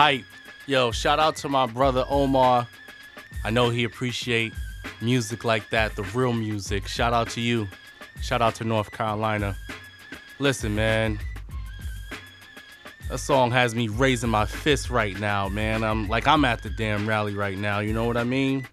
I'm. 0.00 0.24
Yo, 0.66 0.90
shout 0.90 1.18
out 1.18 1.36
to 1.36 1.46
my 1.46 1.66
brother 1.66 2.06
Omar. 2.08 2.66
I 3.44 3.50
know 3.50 3.68
he 3.68 3.84
appreciate 3.84 4.54
music 5.02 5.44
like 5.44 5.68
that, 5.68 5.94
the 5.94 6.04
real 6.04 6.32
music. 6.32 6.88
Shout 6.88 7.12
out 7.12 7.28
to 7.32 7.42
you. 7.42 7.68
Shout 8.22 8.40
out 8.40 8.54
to 8.54 8.64
North 8.64 8.92
Carolina. 8.92 9.58
Listen, 10.38 10.74
man. 10.74 11.18
That 13.10 13.18
song 13.18 13.50
has 13.50 13.74
me 13.74 13.88
raising 13.88 14.30
my 14.30 14.46
fist 14.46 14.88
right 14.88 15.20
now, 15.20 15.50
man. 15.50 15.84
I'm 15.84 16.08
like 16.08 16.26
I'm 16.26 16.46
at 16.46 16.62
the 16.62 16.70
damn 16.70 17.06
rally 17.06 17.34
right 17.34 17.58
now, 17.58 17.80
you 17.80 17.92
know 17.92 18.04
what 18.04 18.16
I 18.16 18.24
mean? 18.24 18.66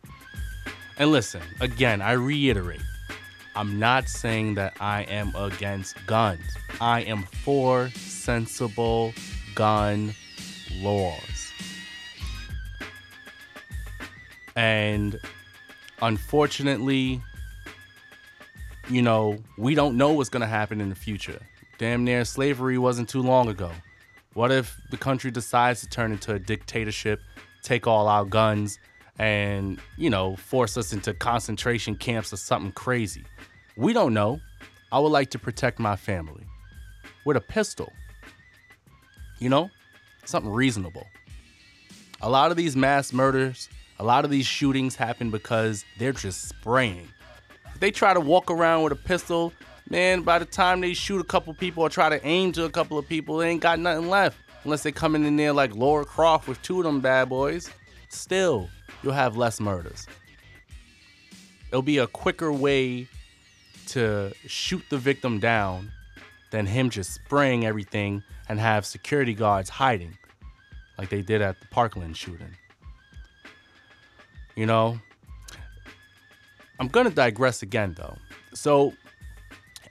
And 0.98 1.12
listen, 1.12 1.42
again, 1.60 2.02
I 2.02 2.14
reiterate. 2.14 2.80
I'm 3.54 3.78
not 3.78 4.08
saying 4.08 4.56
that 4.56 4.78
I 4.80 5.02
am 5.02 5.36
against 5.36 5.98
guns. 6.06 6.56
I 6.80 7.02
am 7.02 7.24
for 7.24 7.90
sensible 7.90 9.14
gun 9.56 10.14
laws. 10.82 11.52
And 14.56 15.20
unfortunately, 16.02 17.22
you 18.90 19.02
know, 19.02 19.38
we 19.58 19.76
don't 19.76 19.98
know 19.98 20.14
what's 20.14 20.30
going 20.30 20.42
to 20.42 20.48
happen 20.48 20.82
in 20.82 20.90
the 20.90 20.96
future. 20.96 21.40
Damn 21.78 22.04
near 22.04 22.26
slavery 22.26 22.78
wasn't 22.78 23.10
too 23.10 23.22
long 23.22 23.50
ago. 23.50 23.72
What 24.34 24.52
if 24.52 24.80
the 24.90 24.98
country 24.98 25.32
decides 25.32 25.82
to 25.82 25.90
turn 25.90 26.12
into 26.12 26.34
a 26.34 26.40
dictatorship, 26.40 27.22
take 27.64 27.86
all 27.88 28.08
our 28.08 28.26
guns, 28.26 28.80
and, 29.20 29.80
you 29.98 30.10
know, 30.10 30.36
force 30.36 30.78
us 30.78 30.94
into 30.94 31.14
concentration 31.14 31.96
camps 31.96 32.32
or 32.34 32.38
something 32.38 32.72
crazy? 32.72 33.26
We 33.76 33.94
don't 33.94 34.14
know. 34.14 34.40
I 34.92 35.00
would 35.00 35.12
like 35.12 35.30
to 35.32 35.40
protect 35.40 35.80
my 35.80 35.96
family 35.96 36.46
with 37.26 37.38
a 37.38 37.42
pistol. 37.42 37.92
You 39.40 39.50
know, 39.50 39.70
something 40.28 40.52
reasonable. 40.52 41.08
A 42.22 42.30
lot 42.30 42.52
of 42.52 42.58
these 42.58 42.76
mass 42.76 43.14
murders, 43.14 43.70
a 44.00 44.04
lot 44.04 44.26
of 44.26 44.32
these 44.32 44.46
shootings 44.46 44.96
happen 44.96 45.32
because 45.32 45.86
they're 45.98 46.14
just 46.14 46.50
spraying. 46.50 47.08
If 47.74 47.80
they 47.80 47.92
try 47.92 48.14
to 48.14 48.20
walk 48.20 48.50
around 48.50 48.84
with 48.84 48.94
a 48.94 48.98
pistol, 48.98 49.54
man, 49.90 50.22
by 50.22 50.40
the 50.40 50.46
time 50.46 50.82
they 50.82 50.94
shoot 50.94 51.22
a 51.22 51.24
couple 51.24 51.54
people 51.54 51.84
or 51.84 51.90
try 51.90 52.10
to 52.10 52.26
aim 52.26 52.52
to 52.54 52.66
a 52.66 52.70
couple 52.70 52.98
of 52.98 53.08
people, 53.08 53.38
they 53.38 53.50
ain't 53.50 53.62
got 53.62 53.80
nothing 53.80 54.10
left. 54.10 54.38
Unless 54.64 54.84
they 54.84 54.92
coming 54.92 55.24
in 55.26 55.36
there 55.36 55.54
like 55.54 55.76
Laura 55.76 56.04
Croft 56.04 56.48
with 56.48 56.62
two 56.62 56.80
of 56.80 56.84
them 56.84 57.00
bad 57.00 57.30
boys. 57.30 57.70
Still, 58.10 58.70
you'll 59.04 59.14
have 59.14 59.38
less 59.38 59.60
murders. 59.60 60.08
It'll 61.70 61.82
be 61.82 62.00
a 62.00 62.08
quicker 62.08 62.52
way 62.52 63.08
to 63.88 64.34
shoot 64.48 64.84
the 64.90 64.98
victim 64.98 65.40
down 65.40 65.92
than 66.52 66.66
him 66.66 66.90
just 66.90 67.14
spraying 67.14 67.66
everything 67.66 68.24
and 68.50 68.60
have 68.60 68.86
security 68.86 69.34
guards 69.34 69.70
hiding 69.70 70.18
like 70.98 71.10
they 71.10 71.22
did 71.22 71.42
at 71.42 71.60
the 71.60 71.68
Parkland 71.68 72.18
shooting. 72.18 72.56
You 74.56 74.66
know, 74.66 75.00
I'm 76.80 76.88
gonna 76.88 77.12
digress 77.12 77.62
again 77.62 77.94
though. 77.98 78.18
So, 78.54 78.94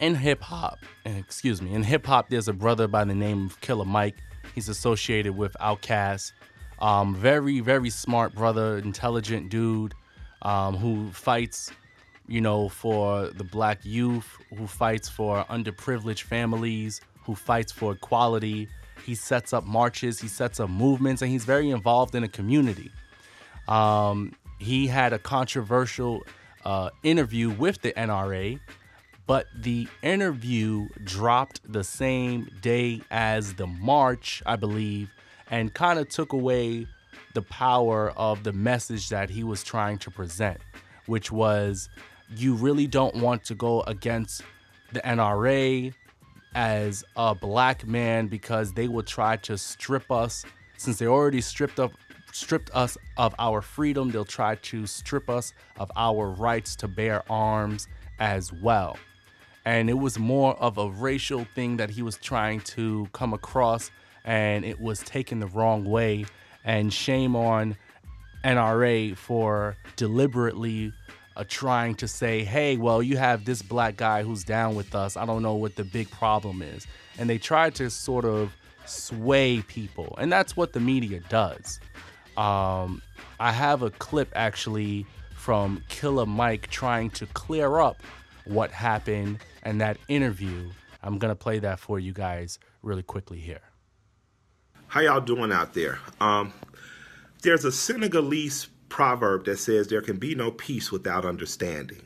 in 0.01 0.15
hip 0.15 0.43
hop, 0.43 0.79
excuse 1.05 1.63
me, 1.63 1.73
in 1.73 1.83
hip 1.83 2.07
hop, 2.07 2.29
there's 2.29 2.49
a 2.49 2.53
brother 2.53 2.89
by 2.89 3.05
the 3.05 3.15
name 3.15 3.47
of 3.47 3.61
Killer 3.61 3.85
Mike. 3.85 4.17
He's 4.55 4.69
associated 4.69 5.37
with 5.37 5.57
Outkast. 5.61 6.33
Um, 6.79 7.15
very, 7.15 7.61
very 7.61 7.91
smart 7.91 8.35
brother, 8.35 8.79
intelligent 8.79 9.49
dude 9.49 9.95
um, 10.43 10.77
who 10.77 11.11
fights, 11.11 11.71
you 12.29 12.41
know, 12.41 12.69
for 12.69 13.29
the 13.29 13.45
black 13.45 13.85
youth, 13.85 14.37
who 14.57 14.67
fights 14.67 15.09
for 15.09 15.45
underprivileged 15.45 16.23
families, 16.23 17.01
who 17.25 17.35
fights 17.35 17.73
for 17.73 17.93
equality. 17.93 18.69
He 19.05 19.15
sets 19.15 19.53
up 19.53 19.65
marches, 19.65 20.21
he 20.21 20.29
sets 20.29 20.59
up 20.59 20.71
movements, 20.71 21.23
and 21.23 21.31
he's 21.31 21.45
very 21.45 21.71
involved 21.71 22.15
in 22.15 22.23
the 22.23 22.29
community. 22.29 22.91
Um, 23.69 24.33
he 24.59 24.87
had 24.87 25.13
a 25.13 25.19
controversial 25.19 26.25
uh, 26.65 26.91
interview 27.03 27.51
with 27.51 27.83
the 27.83 27.93
NRA, 27.93 28.59
but 29.27 29.47
the 29.55 29.89
interview 30.03 30.89
dropped 31.05 31.61
the 31.71 31.85
same 31.85 32.51
day 32.61 33.03
as 33.11 33.55
the 33.55 33.67
march, 33.67 34.43
I 34.47 34.57
believe, 34.57 35.11
and 35.51 35.73
kind 35.73 35.99
of 35.99 36.09
took 36.09 36.33
away 36.33 36.87
the 37.35 37.43
power 37.43 38.13
of 38.17 38.45
the 38.45 38.53
message 38.53 39.11
that 39.11 39.31
he 39.31 39.45
was 39.45 39.63
trying 39.63 39.99
to 39.99 40.11
present, 40.11 40.59
which 41.07 41.31
was 41.31 41.89
you 42.35 42.55
really 42.55 42.87
don't 42.87 43.15
want 43.17 43.45
to 43.45 43.55
go 43.55 43.83
against 43.83 44.43
the 44.93 45.01
NRA 45.01 45.93
as 46.55 47.05
a 47.17 47.35
black 47.35 47.87
man 47.87 48.27
because 48.29 48.73
they 48.73 48.89
will 48.89 49.03
try 49.03 49.37
to 49.37 49.59
strip 49.59 50.11
us. 50.11 50.45
Since 50.79 50.99
they 50.99 51.07
already 51.07 51.41
stripped 51.41 51.79
up 51.79 51.93
stripped 52.33 52.71
us 52.75 52.99
of 53.17 53.35
our 53.39 53.63
freedom 53.63 54.11
they'll 54.11 54.23
try 54.23 54.57
to 54.57 54.87
strip 54.87 55.31
us 55.31 55.55
of 55.79 55.91
our 55.97 56.29
rights 56.29 56.77
to 56.77 56.87
bear 56.87 57.23
arms 57.33 57.89
as 58.19 58.53
well. 58.53 58.99
And 59.65 59.89
it 59.89 59.95
was 59.95 60.19
more 60.19 60.55
of 60.59 60.77
a 60.77 60.91
racial 60.91 61.47
thing 61.55 61.79
that 61.79 61.91
he 61.91 62.03
was 62.03 62.19
trying 62.19 62.61
to 62.61 63.09
come 63.13 63.33
across 63.33 63.91
and 64.25 64.65
it 64.65 64.81
was 64.81 65.01
taken 65.01 65.41
the 65.41 65.47
wrong 65.47 65.85
way. 65.85 66.27
And 66.65 66.93
shame 66.93 67.35
on 67.35 67.77
NRA 68.45 69.17
for 69.17 69.77
deliberately 69.97 70.93
trying 71.45 71.95
to 71.97 72.09
say, 72.09 72.45
hey, 72.45 72.77
well, 72.77 73.03
you 73.03 73.17
have 73.17 73.45
this 73.45 73.63
black 73.63 73.97
guy 73.97 74.23
who's 74.23 74.45
down 74.45 74.75
with 74.75 74.95
us. 74.95 75.17
I 75.17 75.27
don't 75.27 75.43
know 75.43 75.55
what 75.55 75.77
the 75.77 75.85
big 75.85 76.11
problem 76.11 76.63
is. 76.63 76.87
And 77.19 77.29
they 77.29 77.39
try 77.39 77.71
to 77.71 77.91
sort 77.91 78.25
of 78.25 78.53
sway 78.87 79.63
people. 79.63 80.15
And 80.19 80.33
that's 80.33 80.57
what 80.57 80.73
the 80.73 80.81
media 80.81 81.21
does. 81.29 81.81
Um, 82.37 83.03
I 83.41 83.53
have 83.53 83.83
a 83.83 83.91
clip 83.91 84.31
actually 84.35 85.07
from 85.35 85.83
Killer 85.89 86.27
Mike 86.27 86.69
trying 86.69 87.11
to 87.11 87.27
clear 87.27 87.79
up 87.79 88.03
what 88.45 88.71
happened 88.71 89.39
in 89.65 89.79
that 89.79 89.99
interview. 90.09 90.71
I'm 91.03 91.19
going 91.19 91.31
to 91.31 91.37
play 91.37 91.59
that 91.61 91.79
for 91.79 91.99
you 91.99 92.13
guys 92.13 92.59
really 92.83 93.03
quickly 93.03 93.39
here. 93.39 93.61
How 94.89 95.01
y'all 95.01 95.21
doing 95.21 95.53
out 95.53 95.75
there? 95.75 95.99
Um, 96.21 96.53
there's 97.43 97.65
a 97.65 97.73
Senegalese 97.73 98.69
proverb 98.97 99.45
that 99.45 99.59
says 99.59 99.89
there 99.89 100.01
can 100.01 100.17
be 100.17 100.35
no 100.35 100.51
peace 100.51 100.91
without 100.91 101.27
understanding. 101.27 102.01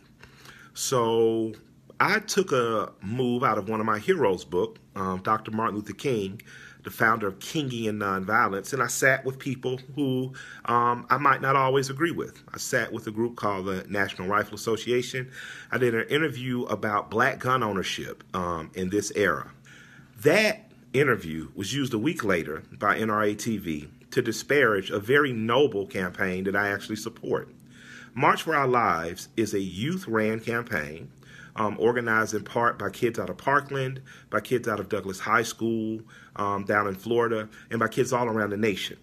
So 0.75 1.53
I 2.01 2.19
took 2.19 2.51
a 2.51 2.91
move 3.01 3.45
out 3.45 3.59
of 3.59 3.69
one 3.69 3.79
of 3.79 3.87
my 3.87 4.01
heroes' 4.01 4.45
book, 4.45 4.81
um, 4.97 5.23
Dr. 5.23 5.53
Martin 5.53 5.77
Luther 5.77 5.93
King, 5.93 6.43
the 6.83 6.91
founder 6.91 7.29
of 7.29 7.39
Kingian 7.39 7.99
Nonviolence, 7.99 8.73
and 8.73 8.83
I 8.83 8.89
sat 8.89 9.25
with 9.25 9.39
people 9.39 9.79
who 9.95 10.33
um, 10.65 11.07
I 11.11 11.17
might 11.19 11.41
not 11.41 11.55
always 11.55 11.91
agree 11.91 12.11
with. 12.11 12.43
I 12.53 12.59
sat 12.59 12.93
with 12.93 13.07
a 13.07 13.13
group 13.13 13.37
called 13.37 13.67
the 13.67 13.87
National 13.89 14.27
Rifle 14.27 14.57
Association. 14.57 15.31
I 15.71 15.79
did 15.79 15.95
an 15.95 16.09
interview 16.09 16.65
about 16.65 17.09
black 17.09 17.39
gun 17.39 17.63
ownership 17.63 18.25
um, 18.35 18.73
in 18.75 18.91
this 18.91 19.13
era. 19.15 19.53
That 20.23 20.73
interview 20.93 21.53
was 21.55 21.73
used 21.73 21.95
a 21.95 21.99
week 21.99 22.25
later 22.25 22.65
by 22.81 22.99
NRA 22.99 23.37
TV 23.37 23.91
to 24.11 24.23
disparage 24.23 24.91
a 24.91 24.99
very 24.99 25.33
noble 25.33 25.87
campaign 25.87 26.45
that 26.45 26.57
I 26.57 26.69
actually 26.69 26.97
support. 26.97 27.49
March 28.15 28.43
for 28.43 28.57
Our 28.57 28.67
Lives 28.67 29.29
is 29.37 29.55
a 29.55 29.61
youth 29.61 30.09
ran 30.09 30.41
campaign 30.41 31.11
um, 31.57 31.77
organized 31.79 32.35
in 32.35 32.45
part 32.45 32.79
by 32.79 32.91
kids 32.91 33.19
out 33.19 33.31
of 33.31 33.37
Parkland, 33.37 34.01
by 34.31 34.41
kids 34.41 34.69
out 34.69 34.81
of 34.81 34.89
Douglas 34.89 35.21
High 35.21 35.43
School 35.43 36.01
um, 36.37 36.65
down 36.65 36.87
in 36.87 36.95
Florida, 36.95 37.49
and 37.71 37.79
by 37.79 37.89
kids 37.89 38.13
all 38.13 38.27
around 38.27 38.51
the 38.51 38.57
nation. 38.57 38.97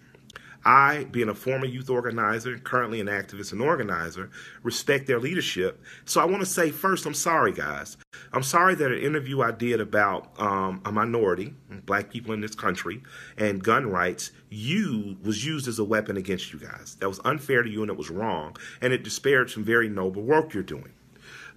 I, 0.64 1.04
being 1.04 1.28
a 1.28 1.34
former 1.34 1.66
youth 1.66 1.88
organizer, 1.88 2.58
currently 2.58 3.00
an 3.00 3.06
activist 3.06 3.52
and 3.52 3.60
organizer, 3.60 4.30
respect 4.62 5.06
their 5.06 5.20
leadership. 5.20 5.82
So 6.04 6.20
I 6.20 6.24
want 6.24 6.40
to 6.40 6.46
say 6.46 6.70
first, 6.70 7.06
I'm 7.06 7.14
sorry, 7.14 7.52
guys. 7.52 7.96
I'm 8.32 8.42
sorry 8.42 8.74
that 8.74 8.92
an 8.92 8.98
interview 8.98 9.40
I 9.40 9.52
did 9.52 9.80
about 9.80 10.38
um, 10.38 10.82
a 10.84 10.92
minority, 10.92 11.54
black 11.86 12.10
people 12.10 12.32
in 12.32 12.40
this 12.40 12.54
country, 12.54 13.02
and 13.36 13.62
gun 13.62 13.86
rights, 13.86 14.32
you 14.50 15.16
was 15.22 15.44
used 15.44 15.68
as 15.68 15.78
a 15.78 15.84
weapon 15.84 16.16
against 16.16 16.52
you 16.52 16.58
guys. 16.58 16.96
That 17.00 17.08
was 17.08 17.20
unfair 17.24 17.62
to 17.62 17.70
you 17.70 17.82
and 17.82 17.90
it 17.90 17.96
was 17.96 18.10
wrong, 18.10 18.56
and 18.80 18.92
it 18.92 19.02
disparaged 19.04 19.54
some 19.54 19.64
very 19.64 19.88
noble 19.88 20.22
work 20.22 20.54
you're 20.54 20.62
doing. 20.62 20.92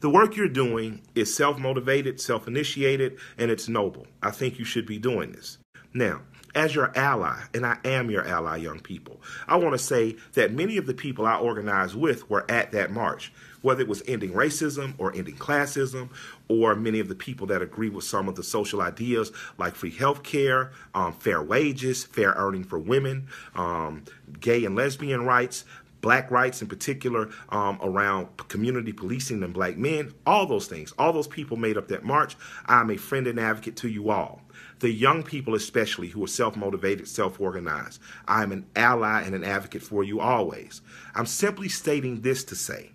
The 0.02 0.10
work 0.10 0.36
you're 0.36 0.48
doing 0.48 1.02
is 1.14 1.34
self 1.34 1.60
motivated, 1.60 2.20
self 2.20 2.48
initiated, 2.48 3.20
and 3.38 3.52
it's 3.52 3.70
noble. 3.70 4.08
I 4.22 4.32
think 4.32 4.58
you 4.58 4.66
should 4.66 4.88
be 4.88 4.98
doing 4.98 5.32
this. 5.32 5.60
Now, 5.94 6.22
as 6.56 6.76
your 6.76 6.96
ally, 6.98 7.40
and 7.54 7.66
I 7.66 7.78
am 7.86 8.10
your 8.10 8.28
ally, 8.28 8.58
young 8.58 8.80
people, 8.80 9.22
I 9.48 9.56
want 9.58 9.74
to 9.74 9.80
say 9.80 10.18
that 10.34 10.54
many 10.54 10.78
of 10.78 10.86
the 10.86 10.94
people 10.94 11.26
I 11.26 11.38
organized 11.38 11.96
with 11.96 12.30
were 12.30 12.50
at 12.50 12.72
that 12.72 12.92
march, 12.92 13.32
whether 13.62 13.82
it 13.82 13.88
was 13.88 14.04
ending 14.08 14.32
racism 14.32 14.94
or 14.98 15.14
ending 15.16 15.36
classism, 15.36 16.10
or 16.48 16.76
many 16.76 17.00
of 17.00 17.08
the 17.08 17.16
people 17.16 17.48
that 17.48 17.62
agree 17.62 17.90
with 17.90 18.04
some 18.04 18.28
of 18.28 18.36
the 18.36 18.44
social 18.44 18.82
ideas 18.82 19.32
like 19.58 19.76
free 19.76 19.92
health 19.92 20.24
care, 20.24 20.72
um, 20.94 21.14
fair 21.14 21.42
wages, 21.42 22.04
fair 22.04 22.34
earning 22.36 22.64
for 22.64 22.80
women, 22.80 23.28
um, 23.56 24.04
gay 24.40 24.66
and 24.66 24.76
lesbian 24.76 25.26
rights 25.26 25.64
black 26.02 26.30
rights 26.32 26.62
in 26.62 26.68
particular 26.68 27.30
um, 27.50 27.80
around 27.82 28.28
community 28.48 28.92
policing 28.92 29.44
and 29.44 29.54
black 29.54 29.78
men, 29.78 30.12
all 30.26 30.46
those 30.46 30.68
things, 30.68 30.92
all 30.98 31.14
those 31.14 31.28
people 31.28 31.58
made 31.58 31.78
up 31.78 31.88
that 31.88 32.04
march. 32.04 32.36
I'm 32.66 32.90
a 32.90 32.98
friend 32.98 33.28
and 33.28 33.40
advocate 33.40 33.76
to 33.78 33.88
you 33.88 34.10
all. 34.10 34.42
The 34.82 34.92
young 34.92 35.22
people, 35.22 35.54
especially 35.54 36.08
who 36.08 36.24
are 36.24 36.28
self 36.28 36.58
motivated, 36.58 37.08
self 37.08 37.40
organized, 37.40 38.02
I'm 38.28 38.52
an 38.52 38.66
ally 38.76 39.22
and 39.22 39.36
an 39.36 39.44
advocate 39.44 39.84
for 39.84 40.04
you 40.04 40.20
always. 40.20 40.82
I'm 41.14 41.28
simply 41.28 41.70
stating 41.70 42.22
this 42.22 42.44
to 42.46 42.56
say 42.56 42.92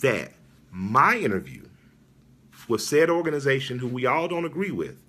that 0.00 0.32
my 0.70 1.16
interview 1.16 1.64
with 2.68 2.80
said 2.80 3.10
organization, 3.10 3.80
who 3.80 3.88
we 3.88 4.06
all 4.06 4.28
don't 4.28 4.44
agree 4.44 4.70
with, 4.70 5.00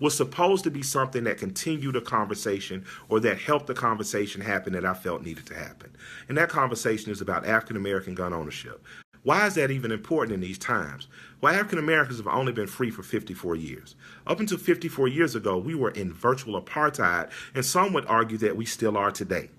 was 0.00 0.14
supposed 0.14 0.64
to 0.64 0.70
be 0.70 0.82
something 0.82 1.24
that 1.24 1.38
continued 1.38 1.96
a 1.96 2.00
conversation 2.02 2.84
or 3.08 3.18
that 3.20 3.38
helped 3.38 3.66
the 3.66 3.74
conversation 3.74 4.42
happen 4.42 4.74
that 4.74 4.84
I 4.84 4.94
felt 4.94 5.22
needed 5.22 5.46
to 5.46 5.54
happen. 5.54 5.96
And 6.28 6.36
that 6.36 6.50
conversation 6.50 7.10
is 7.10 7.20
about 7.20 7.46
African 7.46 7.76
American 7.76 8.14
gun 8.14 8.34
ownership. 8.34 8.84
Why 9.28 9.46
is 9.46 9.56
that 9.56 9.70
even 9.70 9.92
important 9.92 10.32
in 10.32 10.40
these 10.40 10.56
times? 10.56 11.06
Well, 11.42 11.52
African 11.52 11.78
Americans 11.78 12.16
have 12.16 12.26
only 12.26 12.50
been 12.50 12.66
free 12.66 12.88
for 12.90 13.02
54 13.02 13.56
years. 13.56 13.94
Up 14.26 14.40
until 14.40 14.56
54 14.56 15.06
years 15.06 15.34
ago, 15.34 15.58
we 15.58 15.74
were 15.74 15.90
in 15.90 16.14
virtual 16.14 16.58
apartheid, 16.58 17.28
and 17.54 17.62
some 17.62 17.92
would 17.92 18.06
argue 18.06 18.38
that 18.38 18.56
we 18.56 18.64
still 18.64 18.96
are 18.96 19.10
today. 19.10 19.50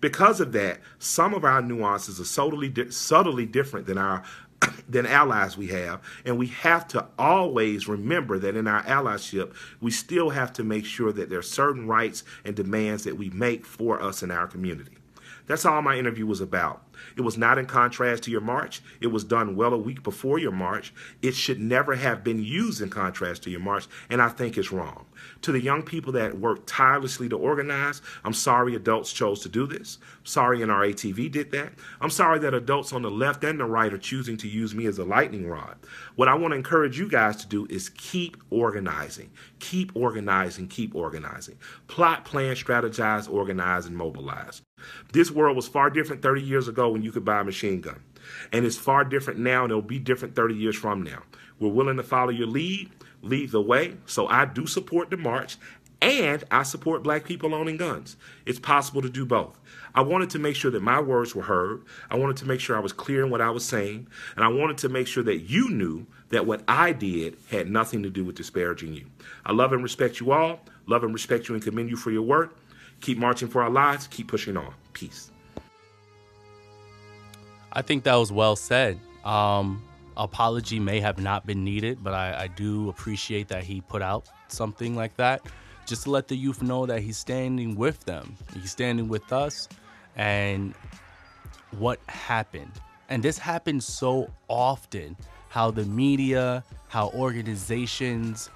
Because 0.00 0.40
of 0.40 0.52
that, 0.52 0.80
some 0.98 1.34
of 1.34 1.44
our 1.44 1.60
nuances 1.60 2.18
are 2.18 2.24
subtly, 2.24 2.72
subtly 2.90 3.44
different 3.44 3.84
than 3.84 3.98
our 3.98 4.22
than 4.88 5.04
allies 5.04 5.58
we 5.58 5.66
have. 5.66 6.00
And 6.24 6.38
we 6.38 6.46
have 6.46 6.88
to 6.88 7.06
always 7.18 7.86
remember 7.86 8.38
that 8.38 8.56
in 8.56 8.66
our 8.66 8.84
allyship, 8.84 9.54
we 9.82 9.90
still 9.90 10.30
have 10.30 10.50
to 10.54 10.64
make 10.64 10.86
sure 10.86 11.12
that 11.12 11.28
there 11.28 11.40
are 11.40 11.42
certain 11.42 11.86
rights 11.86 12.24
and 12.42 12.56
demands 12.56 13.04
that 13.04 13.18
we 13.18 13.28
make 13.28 13.66
for 13.66 14.00
us 14.00 14.22
in 14.22 14.30
our 14.30 14.46
community. 14.46 14.96
That's 15.46 15.66
all 15.66 15.82
my 15.82 15.96
interview 15.96 16.26
was 16.26 16.40
about. 16.40 16.82
It 17.16 17.20
was 17.20 17.36
not 17.36 17.58
in 17.58 17.66
contrast 17.66 18.22
to 18.24 18.30
your 18.30 18.40
march. 18.40 18.80
It 19.00 19.08
was 19.08 19.24
done 19.24 19.56
well 19.56 19.74
a 19.74 19.78
week 19.78 20.02
before 20.02 20.38
your 20.38 20.52
march. 20.52 20.94
It 21.22 21.34
should 21.34 21.60
never 21.60 21.94
have 21.94 22.24
been 22.24 22.42
used 22.42 22.80
in 22.80 22.88
contrast 22.88 23.42
to 23.42 23.50
your 23.50 23.60
march, 23.60 23.86
and 24.08 24.22
I 24.22 24.28
think 24.28 24.56
it's 24.56 24.72
wrong. 24.72 25.06
To 25.42 25.52
the 25.52 25.60
young 25.60 25.82
people 25.82 26.12
that 26.14 26.38
worked 26.38 26.66
tirelessly 26.66 27.28
to 27.28 27.36
organize, 27.36 28.00
I'm 28.24 28.32
sorry 28.32 28.74
adults 28.74 29.12
chose 29.12 29.40
to 29.40 29.48
do 29.48 29.66
this. 29.66 29.98
Sorry 30.22 30.60
NRA-TV 30.60 31.30
did 31.30 31.50
that. 31.52 31.72
I'm 32.00 32.10
sorry 32.10 32.38
that 32.40 32.54
adults 32.54 32.92
on 32.92 33.02
the 33.02 33.10
left 33.10 33.44
and 33.44 33.60
the 33.60 33.64
right 33.64 33.92
are 33.92 33.98
choosing 33.98 34.36
to 34.38 34.48
use 34.48 34.74
me 34.74 34.86
as 34.86 34.98
a 34.98 35.04
lightning 35.04 35.46
rod. 35.46 35.76
What 36.16 36.28
I 36.28 36.34
want 36.34 36.52
to 36.52 36.56
encourage 36.56 36.98
you 36.98 37.08
guys 37.08 37.36
to 37.36 37.46
do 37.46 37.66
is 37.68 37.90
keep 37.90 38.36
organizing. 38.50 39.30
Keep 39.58 39.94
organizing, 39.94 40.68
keep 40.68 40.94
organizing. 40.94 41.58
Plot, 41.88 42.24
plan, 42.24 42.54
strategize, 42.54 43.30
organize, 43.30 43.86
and 43.86 43.96
mobilize. 43.96 44.62
This 45.12 45.30
world 45.30 45.56
was 45.56 45.68
far 45.68 45.90
different 45.90 46.22
30 46.22 46.42
years 46.42 46.68
ago 46.68 46.90
when 46.90 47.02
you 47.02 47.12
could 47.12 47.24
buy 47.24 47.40
a 47.40 47.44
machine 47.44 47.80
gun. 47.80 48.02
And 48.52 48.64
it's 48.64 48.76
far 48.76 49.04
different 49.04 49.40
now, 49.40 49.64
and 49.64 49.70
it'll 49.70 49.82
be 49.82 49.98
different 49.98 50.34
30 50.34 50.54
years 50.54 50.76
from 50.76 51.02
now. 51.02 51.22
We're 51.58 51.68
willing 51.68 51.96
to 51.96 52.02
follow 52.02 52.30
your 52.30 52.46
lead, 52.46 52.90
lead 53.22 53.50
the 53.50 53.60
way. 53.60 53.96
So 54.06 54.26
I 54.26 54.44
do 54.44 54.66
support 54.66 55.10
the 55.10 55.16
march, 55.16 55.56
and 56.02 56.44
I 56.50 56.64
support 56.64 57.02
black 57.02 57.24
people 57.24 57.54
owning 57.54 57.78
guns. 57.78 58.16
It's 58.44 58.58
possible 58.58 59.00
to 59.02 59.08
do 59.08 59.24
both. 59.24 59.58
I 59.94 60.02
wanted 60.02 60.30
to 60.30 60.38
make 60.38 60.56
sure 60.56 60.70
that 60.70 60.82
my 60.82 61.00
words 61.00 61.34
were 61.34 61.44
heard. 61.44 61.82
I 62.10 62.16
wanted 62.16 62.36
to 62.38 62.46
make 62.46 62.60
sure 62.60 62.76
I 62.76 62.80
was 62.80 62.92
clear 62.92 63.24
in 63.24 63.30
what 63.30 63.40
I 63.40 63.50
was 63.50 63.64
saying. 63.64 64.08
And 64.36 64.44
I 64.44 64.48
wanted 64.48 64.76
to 64.78 64.88
make 64.88 65.06
sure 65.06 65.22
that 65.22 65.42
you 65.42 65.70
knew 65.70 66.06
that 66.30 66.46
what 66.46 66.62
I 66.66 66.92
did 66.92 67.38
had 67.50 67.70
nothing 67.70 68.02
to 68.02 68.10
do 68.10 68.24
with 68.24 68.34
disparaging 68.34 68.92
you. 68.92 69.06
I 69.46 69.52
love 69.52 69.72
and 69.72 69.82
respect 69.82 70.20
you 70.20 70.32
all. 70.32 70.60
Love 70.86 71.04
and 71.04 71.14
respect 71.14 71.48
you 71.48 71.54
and 71.54 71.64
commend 71.64 71.88
you 71.88 71.96
for 71.96 72.10
your 72.10 72.22
work. 72.22 72.56
Keep 73.04 73.18
marching 73.18 73.48
for 73.48 73.62
our 73.62 73.68
lives. 73.68 74.06
Keep 74.06 74.28
pushing 74.28 74.56
on. 74.56 74.72
Peace. 74.94 75.30
I 77.70 77.82
think 77.82 78.02
that 78.04 78.14
was 78.14 78.32
well 78.32 78.56
said. 78.56 78.98
Um, 79.26 79.82
apology 80.16 80.80
may 80.80 81.00
have 81.00 81.18
not 81.18 81.44
been 81.44 81.62
needed, 81.62 82.02
but 82.02 82.14
I, 82.14 82.44
I 82.44 82.46
do 82.46 82.88
appreciate 82.88 83.48
that 83.48 83.62
he 83.62 83.82
put 83.82 84.00
out 84.00 84.30
something 84.48 84.96
like 84.96 85.14
that 85.18 85.42
just 85.84 86.04
to 86.04 86.10
let 86.12 86.28
the 86.28 86.34
youth 86.34 86.62
know 86.62 86.86
that 86.86 87.02
he's 87.02 87.18
standing 87.18 87.76
with 87.76 88.02
them. 88.06 88.36
He's 88.54 88.70
standing 88.70 89.06
with 89.06 89.34
us 89.34 89.68
and 90.16 90.72
what 91.72 92.00
happened. 92.08 92.72
And 93.10 93.22
this 93.22 93.36
happens 93.36 93.84
so 93.84 94.30
often 94.48 95.14
how 95.50 95.70
the 95.70 95.84
media, 95.84 96.64
how 96.88 97.10
organizations 97.10 98.48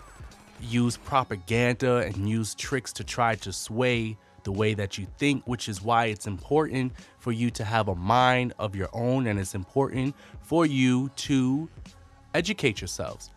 use 0.58 0.96
propaganda 0.96 1.98
and 1.98 2.26
use 2.26 2.54
tricks 2.54 2.94
to 2.94 3.04
try 3.04 3.34
to 3.34 3.52
sway 3.52 4.16
the 4.44 4.52
way 4.52 4.74
that 4.74 4.98
you 4.98 5.06
think, 5.18 5.46
which 5.46 5.68
is 5.68 5.82
why 5.82 6.06
it's 6.06 6.26
important 6.26 6.92
for 7.18 7.32
you 7.32 7.50
to 7.50 7.64
have 7.64 7.88
a 7.88 7.94
mind 7.94 8.54
of 8.58 8.74
your 8.74 8.88
own 8.92 9.26
and 9.26 9.38
it's 9.38 9.54
important 9.54 10.14
for 10.42 10.66
you 10.66 11.10
to 11.16 11.68
educate 12.34 12.80
yourselves. 12.80 13.30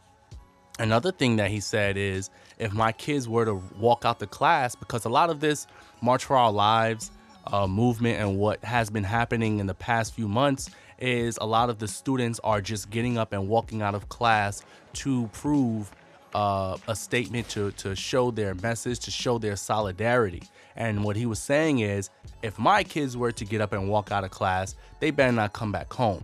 Another 0.79 1.11
thing 1.11 1.35
that 1.35 1.51
he 1.51 1.59
said 1.59 1.97
is 1.97 2.29
if 2.57 2.73
my 2.73 2.91
kids 2.91 3.27
were 3.27 3.45
to 3.45 3.61
walk 3.77 4.05
out 4.05 4.19
the 4.19 4.27
class, 4.27 4.75
because 4.75 5.05
a 5.05 5.09
lot 5.09 5.29
of 5.29 5.39
this 5.39 5.67
March 6.01 6.25
for 6.25 6.37
Our 6.37 6.51
Lives 6.51 7.11
uh, 7.47 7.67
movement 7.67 8.19
and 8.19 8.37
what 8.37 8.63
has 8.63 8.89
been 8.89 9.03
happening 9.03 9.59
in 9.59 9.67
the 9.67 9.73
past 9.73 10.13
few 10.13 10.27
months 10.27 10.69
is 10.99 11.37
a 11.41 11.45
lot 11.45 11.69
of 11.69 11.79
the 11.79 11.87
students 11.87 12.39
are 12.43 12.61
just 12.61 12.89
getting 12.89 13.17
up 13.17 13.33
and 13.33 13.47
walking 13.47 13.81
out 13.81 13.95
of 13.95 14.09
class 14.09 14.63
to 14.93 15.27
prove 15.33 15.91
uh, 16.33 16.77
a 16.87 16.95
statement 16.95 17.49
to, 17.49 17.71
to 17.73 17.95
show 17.95 18.31
their 18.31 18.55
message, 18.55 18.99
to 18.99 19.11
show 19.11 19.37
their 19.37 19.55
solidarity. 19.55 20.43
And 20.75 21.03
what 21.03 21.15
he 21.15 21.25
was 21.25 21.39
saying 21.39 21.79
is, 21.79 22.09
if 22.41 22.57
my 22.57 22.83
kids 22.83 23.17
were 23.17 23.31
to 23.31 23.45
get 23.45 23.61
up 23.61 23.73
and 23.73 23.89
walk 23.89 24.11
out 24.11 24.23
of 24.23 24.31
class, 24.31 24.75
they 24.99 25.11
better 25.11 25.31
not 25.31 25.53
come 25.53 25.71
back 25.71 25.91
home. 25.91 26.23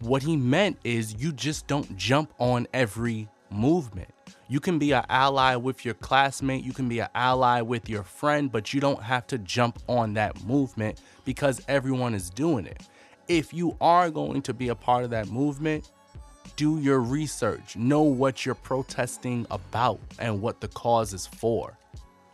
What 0.00 0.22
he 0.22 0.36
meant 0.36 0.78
is, 0.82 1.14
you 1.14 1.32
just 1.32 1.66
don't 1.66 1.96
jump 1.96 2.32
on 2.38 2.66
every 2.72 3.28
movement. 3.50 4.08
You 4.48 4.58
can 4.58 4.78
be 4.78 4.92
an 4.92 5.04
ally 5.08 5.56
with 5.56 5.84
your 5.84 5.94
classmate, 5.94 6.64
you 6.64 6.72
can 6.72 6.88
be 6.88 7.00
an 7.00 7.08
ally 7.14 7.60
with 7.60 7.88
your 7.88 8.02
friend, 8.02 8.50
but 8.50 8.74
you 8.74 8.80
don't 8.80 9.02
have 9.02 9.26
to 9.28 9.38
jump 9.38 9.78
on 9.88 10.14
that 10.14 10.42
movement 10.44 11.00
because 11.24 11.60
everyone 11.68 12.14
is 12.14 12.30
doing 12.30 12.66
it. 12.66 12.82
If 13.28 13.54
you 13.54 13.76
are 13.80 14.10
going 14.10 14.42
to 14.42 14.54
be 14.54 14.68
a 14.68 14.74
part 14.74 15.04
of 15.04 15.10
that 15.10 15.28
movement, 15.28 15.90
do 16.56 16.78
your 16.78 17.00
research, 17.00 17.76
know 17.76 18.02
what 18.02 18.44
you're 18.44 18.54
protesting 18.54 19.46
about 19.50 20.00
and 20.18 20.40
what 20.40 20.60
the 20.60 20.68
cause 20.68 21.12
is 21.12 21.26
for. 21.26 21.76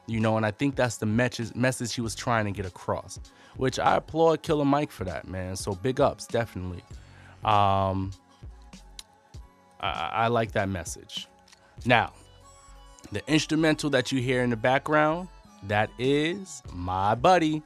You 0.06 0.20
know, 0.20 0.36
and 0.36 0.46
I 0.46 0.52
think 0.52 0.76
that's 0.76 0.98
the 0.98 1.06
message 1.06 1.94
he 1.94 2.00
was 2.00 2.14
trying 2.14 2.44
to 2.44 2.52
get 2.52 2.64
across. 2.64 3.18
Which 3.56 3.78
I 3.78 3.96
applaud 3.96 4.42
Killer 4.42 4.64
Mike 4.64 4.90
for 4.90 5.04
that, 5.04 5.26
man. 5.26 5.56
So 5.56 5.74
big 5.74 6.00
ups, 6.00 6.26
definitely. 6.26 6.82
Um, 7.44 8.12
I, 9.80 10.10
I 10.12 10.28
like 10.28 10.52
that 10.52 10.68
message. 10.68 11.26
Now, 11.84 12.12
the 13.12 13.22
instrumental 13.30 13.90
that 13.90 14.12
you 14.12 14.20
hear 14.20 14.42
in 14.42 14.50
the 14.50 14.56
background, 14.56 15.28
that 15.64 15.90
is 15.98 16.62
my 16.72 17.14
buddy. 17.14 17.62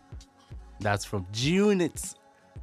That's 0.81 1.05
from 1.05 1.27
G 1.33 1.57
Unit's 1.57 2.15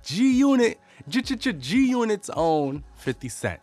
G 0.03 0.37
Unit 0.39 0.79
G 1.09 1.89
Unit's 1.89 2.29
own 2.31 2.83
50 2.95 3.29
Cent. 3.29 3.59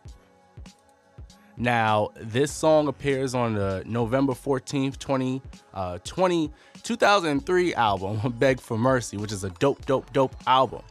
Now, 1.57 2.09
this 2.19 2.51
song 2.51 2.89
appears 2.89 3.33
on 3.33 3.53
the 3.53 3.81
November 3.85 4.33
14th, 4.33 4.99
20, 4.99 5.41
uh, 5.73 5.99
20, 6.03 6.51
2003 6.83 7.73
album, 7.75 8.33
Beg 8.39 8.59
for 8.59 8.77
Mercy, 8.77 9.15
which 9.15 9.31
is 9.31 9.45
a 9.45 9.49
dope, 9.51 9.85
dope, 9.85 10.11
dope 10.11 10.35
album. 10.47 10.81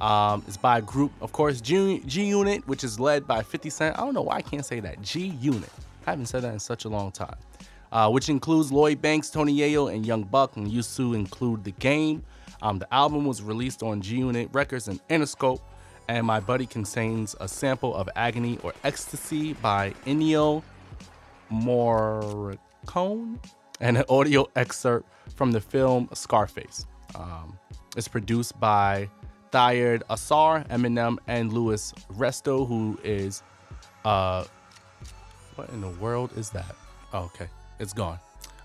Um, 0.00 0.44
it's 0.46 0.56
by 0.56 0.78
a 0.78 0.82
group, 0.82 1.12
of 1.20 1.32
course, 1.32 1.60
G, 1.60 2.02
G 2.06 2.24
Unit, 2.24 2.66
which 2.68 2.84
is 2.84 3.00
led 3.00 3.26
by 3.26 3.42
50 3.42 3.70
Cent. 3.70 3.98
I 3.98 4.00
don't 4.00 4.14
know 4.14 4.22
why 4.22 4.36
I 4.36 4.42
can't 4.42 4.64
say 4.64 4.78
that. 4.80 5.02
G 5.02 5.36
Unit. 5.40 5.70
I 6.06 6.10
haven't 6.10 6.26
said 6.26 6.42
that 6.42 6.52
in 6.52 6.60
such 6.60 6.84
a 6.84 6.88
long 6.88 7.10
time. 7.10 7.36
Uh, 7.90 8.08
which 8.08 8.28
includes 8.28 8.72
Lloyd 8.72 9.02
Banks, 9.02 9.28
Tony 9.28 9.54
Yayo, 9.54 9.92
and 9.94 10.06
Young 10.06 10.22
Buck, 10.22 10.56
and 10.56 10.66
used 10.66 10.96
to 10.96 11.14
include 11.14 11.62
The 11.62 11.72
Game. 11.72 12.24
Um, 12.62 12.78
the 12.78 12.92
album 12.94 13.26
was 13.26 13.42
released 13.42 13.82
on 13.82 14.00
G 14.00 14.16
Unit 14.16 14.48
Records 14.52 14.88
and 14.88 15.06
Interscope 15.08 15.60
and 16.08 16.26
My 16.26 16.40
Buddy 16.40 16.66
contains 16.66 17.34
a 17.40 17.48
sample 17.48 17.94
of 17.94 18.08
Agony 18.16 18.58
or 18.62 18.74
Ecstasy 18.84 19.52
by 19.54 19.94
Ennio 20.06 20.62
Morricone 21.52 23.38
and 23.80 23.98
an 23.98 24.04
audio 24.08 24.46
excerpt 24.56 25.08
from 25.34 25.52
the 25.52 25.60
film 25.60 26.08
Scarface. 26.12 26.86
Um, 27.14 27.58
it's 27.96 28.08
produced 28.08 28.58
by 28.58 29.08
Thired 29.50 30.02
Assar, 30.08 30.64
Eminem, 30.64 31.18
and 31.26 31.52
Luis 31.52 31.92
Resto, 32.14 32.66
who 32.66 32.98
is, 33.04 33.42
uh, 34.04 34.44
what 35.56 35.68
in 35.70 35.80
the 35.80 35.90
world 35.90 36.30
is 36.36 36.50
that? 36.50 36.74
Oh, 37.12 37.24
okay, 37.34 37.48
it's 37.78 37.92
gone. 37.92 38.18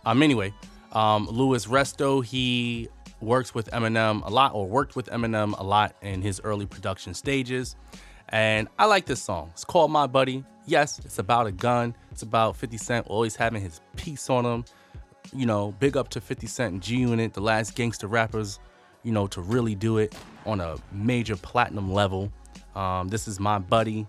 Um, 0.06 0.23
anyway, 0.23 0.54
um, 0.93 1.28
Luis 1.28 1.65
Resto, 1.65 2.23
he 2.23 2.88
works 3.21 3.53
with 3.53 3.69
Eminem 3.71 4.25
a 4.25 4.30
lot, 4.30 4.53
or 4.53 4.67
worked 4.67 4.95
with 4.95 5.08
Eminem 5.08 5.58
a 5.60 5.63
lot 5.63 5.95
in 6.01 6.21
his 6.21 6.39
early 6.43 6.65
production 6.65 7.13
stages. 7.13 7.75
And 8.30 8.67
I 8.77 8.86
like 8.86 9.06
this 9.06 9.21
song. 9.21 9.49
It's 9.53 9.63
called 9.63 9.91
My 9.91 10.08
Buddy. 10.08 10.43
Yes, 10.65 10.99
it's 10.99 11.19
about 11.19 11.47
a 11.47 11.51
gun. 11.51 11.95
It's 12.12 12.23
about 12.23 12.58
50 12.58 12.77
Cent 12.77 13.08
always 13.08 13.36
having 13.36 13.62
his 13.62 13.80
piece 13.95 14.30
on 14.30 14.45
him. 14.45 14.65
You 15.34 15.45
know, 15.45 15.73
big 15.80 15.95
up 15.95 16.10
to 16.10 16.21
50 16.21 16.47
Cent 16.47 16.73
and 16.73 16.84
G 16.84 16.97
Unit, 16.97 17.34
the 17.34 17.41
last 17.41 17.75
gangster 17.75 18.08
rappers, 18.08 18.60
you 19.03 19.12
know, 19.12 19.27
to 19.27 19.41
really 19.41 19.75
do 19.75 19.97
it 19.97 20.15
on 20.45 20.60
a 20.60 20.75
major 20.91 21.36
platinum 21.38 21.91
level. 21.93 22.32
Um, 22.75 23.08
this 23.08 23.27
is 23.27 23.39
My 23.39 23.60
Buddy. 23.60 24.08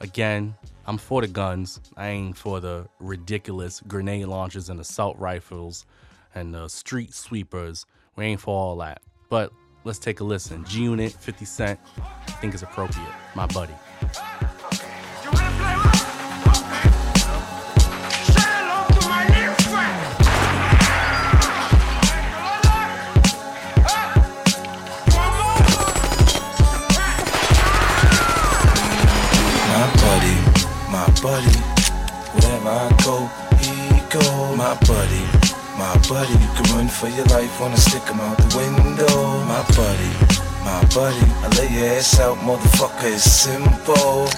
Again, 0.00 0.54
I'm 0.86 0.98
for 0.98 1.20
the 1.20 1.28
guns. 1.28 1.80
I 1.96 2.08
ain't 2.08 2.36
for 2.36 2.58
the 2.58 2.88
ridiculous 2.98 3.80
grenade 3.86 4.26
launchers 4.26 4.70
and 4.70 4.80
assault 4.80 5.16
rifles 5.18 5.84
and 6.34 6.54
the 6.54 6.68
street 6.68 7.14
sweepers 7.14 7.86
we 8.20 8.26
ain't 8.26 8.40
for 8.40 8.54
all 8.54 8.76
that. 8.76 9.02
But 9.30 9.52
let's 9.84 9.98
take 9.98 10.20
a 10.20 10.24
listen. 10.24 10.64
G 10.66 10.82
Unit, 10.82 11.12
50 11.12 11.44
Cent, 11.44 11.80
I 11.98 12.32
think 12.32 12.54
is 12.54 12.62
appropriate. 12.62 13.08
My 13.34 13.46
buddy. 13.46 13.74
Your 37.16 37.26
life, 37.26 37.60
wanna 37.60 37.76
stick 37.76 38.02
him 38.02 38.20
out 38.20 38.36
the 38.36 38.48
window. 38.56 39.44
My 39.44 39.62
buddy, 39.76 40.12
my 40.64 40.80
buddy, 40.94 41.26
I 41.44 41.48
lay 41.58 41.68
your 41.74 41.96
ass 41.96 42.20
out, 42.20 42.38
motherfucker, 42.38 43.12
it's 43.12 43.24
simple. 43.24 44.28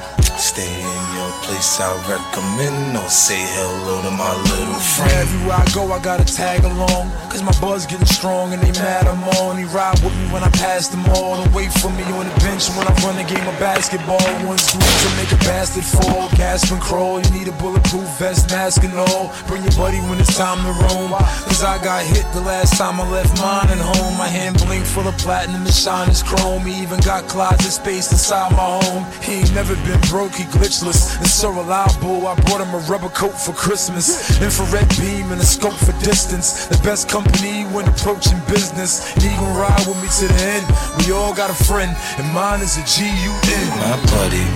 Stay 0.53 0.69
in 0.69 1.05
your 1.17 1.33
place, 1.49 1.81
I 1.81 1.97
recommend. 2.05 2.95
Or 2.99 3.09
say 3.09 3.41
hello 3.57 4.03
to 4.05 4.11
my 4.11 4.37
little 4.53 4.77
friend. 4.77 5.09
Wherever 5.49 5.49
I 5.57 5.65
go, 5.73 5.91
I 5.97 5.99
gotta 5.99 6.29
tag 6.29 6.65
along. 6.65 7.09
Cause 7.33 7.43
my 7.43 7.57
buzz 7.57 7.87
getting 7.87 8.05
strong 8.05 8.53
and 8.53 8.61
they 8.61 8.73
mad 8.77 9.09
I'm 9.09 9.25
on. 9.41 9.57
He 9.57 9.65
ride 9.65 9.97
with 10.05 10.13
me 10.13 10.29
when 10.29 10.45
I 10.45 10.51
pass 10.51 10.89
them 10.89 11.09
all. 11.17 11.41
And 11.41 11.49
wait 11.55 11.73
for 11.81 11.89
me 11.97 12.05
on 12.13 12.29
the 12.29 12.37
bench 12.45 12.69
when 12.77 12.85
I 12.85 12.93
run 13.01 13.17
a 13.17 13.25
game 13.25 13.49
of 13.49 13.57
basketball. 13.57 14.21
One 14.45 14.59
scoop 14.59 14.85
to 14.85 15.09
make 15.17 15.33
a 15.33 15.41
bastard 15.49 15.89
fall. 15.89 16.29
Gasp 16.37 16.71
and 16.71 16.83
crawl. 16.83 17.25
You 17.25 17.31
need 17.33 17.49
a 17.49 17.57
bulletproof 17.57 18.05
vest, 18.21 18.53
mask 18.53 18.85
and 18.85 18.93
all. 18.93 19.33
Bring 19.49 19.65
your 19.65 19.73
buddy 19.73 20.05
when 20.05 20.21
it's 20.21 20.37
time 20.37 20.61
to 20.69 20.73
roam. 20.85 21.17
Cause 21.49 21.65
I 21.65 21.81
got 21.81 22.05
hit 22.05 22.29
the 22.37 22.45
last 22.45 22.77
time 22.77 23.01
I 23.01 23.09
left 23.09 23.41
mine 23.41 23.73
at 23.73 23.81
home. 23.81 24.21
My 24.21 24.29
hand 24.29 24.61
blink 24.61 24.85
full 24.85 25.09
of 25.09 25.17
platinum 25.17 25.65
and 25.65 25.73
shine 25.73 26.11
is 26.11 26.23
chrome. 26.23 26.69
He 26.69 26.83
even 26.85 27.01
got 27.01 27.25
closet 27.25 27.73
space 27.73 28.13
inside 28.13 28.53
my 28.53 28.85
home. 28.85 29.09
He 29.25 29.41
ain't 29.41 29.55
never 29.55 29.75
been 29.89 30.01
broke, 30.13 30.42
glitchless 30.45 31.19
and 31.19 31.27
so 31.27 31.51
reliable. 31.51 32.27
I 32.27 32.35
brought 32.43 32.61
him 32.61 32.75
a 32.75 32.83
rubber 32.91 33.11
coat 33.11 33.33
for 33.33 33.53
Christmas. 33.53 34.41
Infrared 34.41 34.89
beam 34.99 35.33
and 35.33 35.41
a 35.41 35.45
scope 35.45 35.75
for 35.75 35.93
distance. 36.05 36.67
The 36.67 36.79
best 36.83 37.09
company 37.09 37.65
when 37.75 37.89
approaching 37.89 38.39
business. 38.49 39.15
And 39.15 39.23
he 39.23 39.31
gon' 39.37 39.57
ride 39.57 39.87
with 39.87 40.01
me 40.03 40.09
to 40.21 40.27
the 40.29 40.41
end. 40.57 40.67
We 40.99 41.13
all 41.13 41.35
got 41.35 41.51
a 41.51 41.59
friend, 41.65 41.95
and 42.19 42.27
mine 42.35 42.61
is 42.61 42.77
a 42.77 42.85
G-U-N. 42.85 43.69
My 43.79 43.97
buddy, 44.11 44.47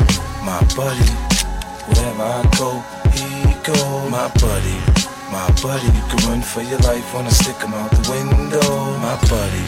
my 0.45 0.61
buddy, 0.75 1.11
wherever 1.89 2.23
I 2.23 2.43
go, 2.59 2.83
he 3.13 3.55
go. 3.63 4.09
My 4.11 4.29
buddy, 4.41 4.79
my 5.31 5.49
buddy, 5.63 5.87
you 5.87 6.05
can 6.09 6.29
run 6.29 6.43
for 6.43 6.63
your 6.63 6.79
life, 6.81 7.15
when 7.15 7.27
I 7.27 7.31
stick 7.31 7.57
him 7.57 7.75
out 7.75 7.91
the 7.91 8.03
window. 8.11 8.99
My 8.99 9.17
buddy, 9.29 9.67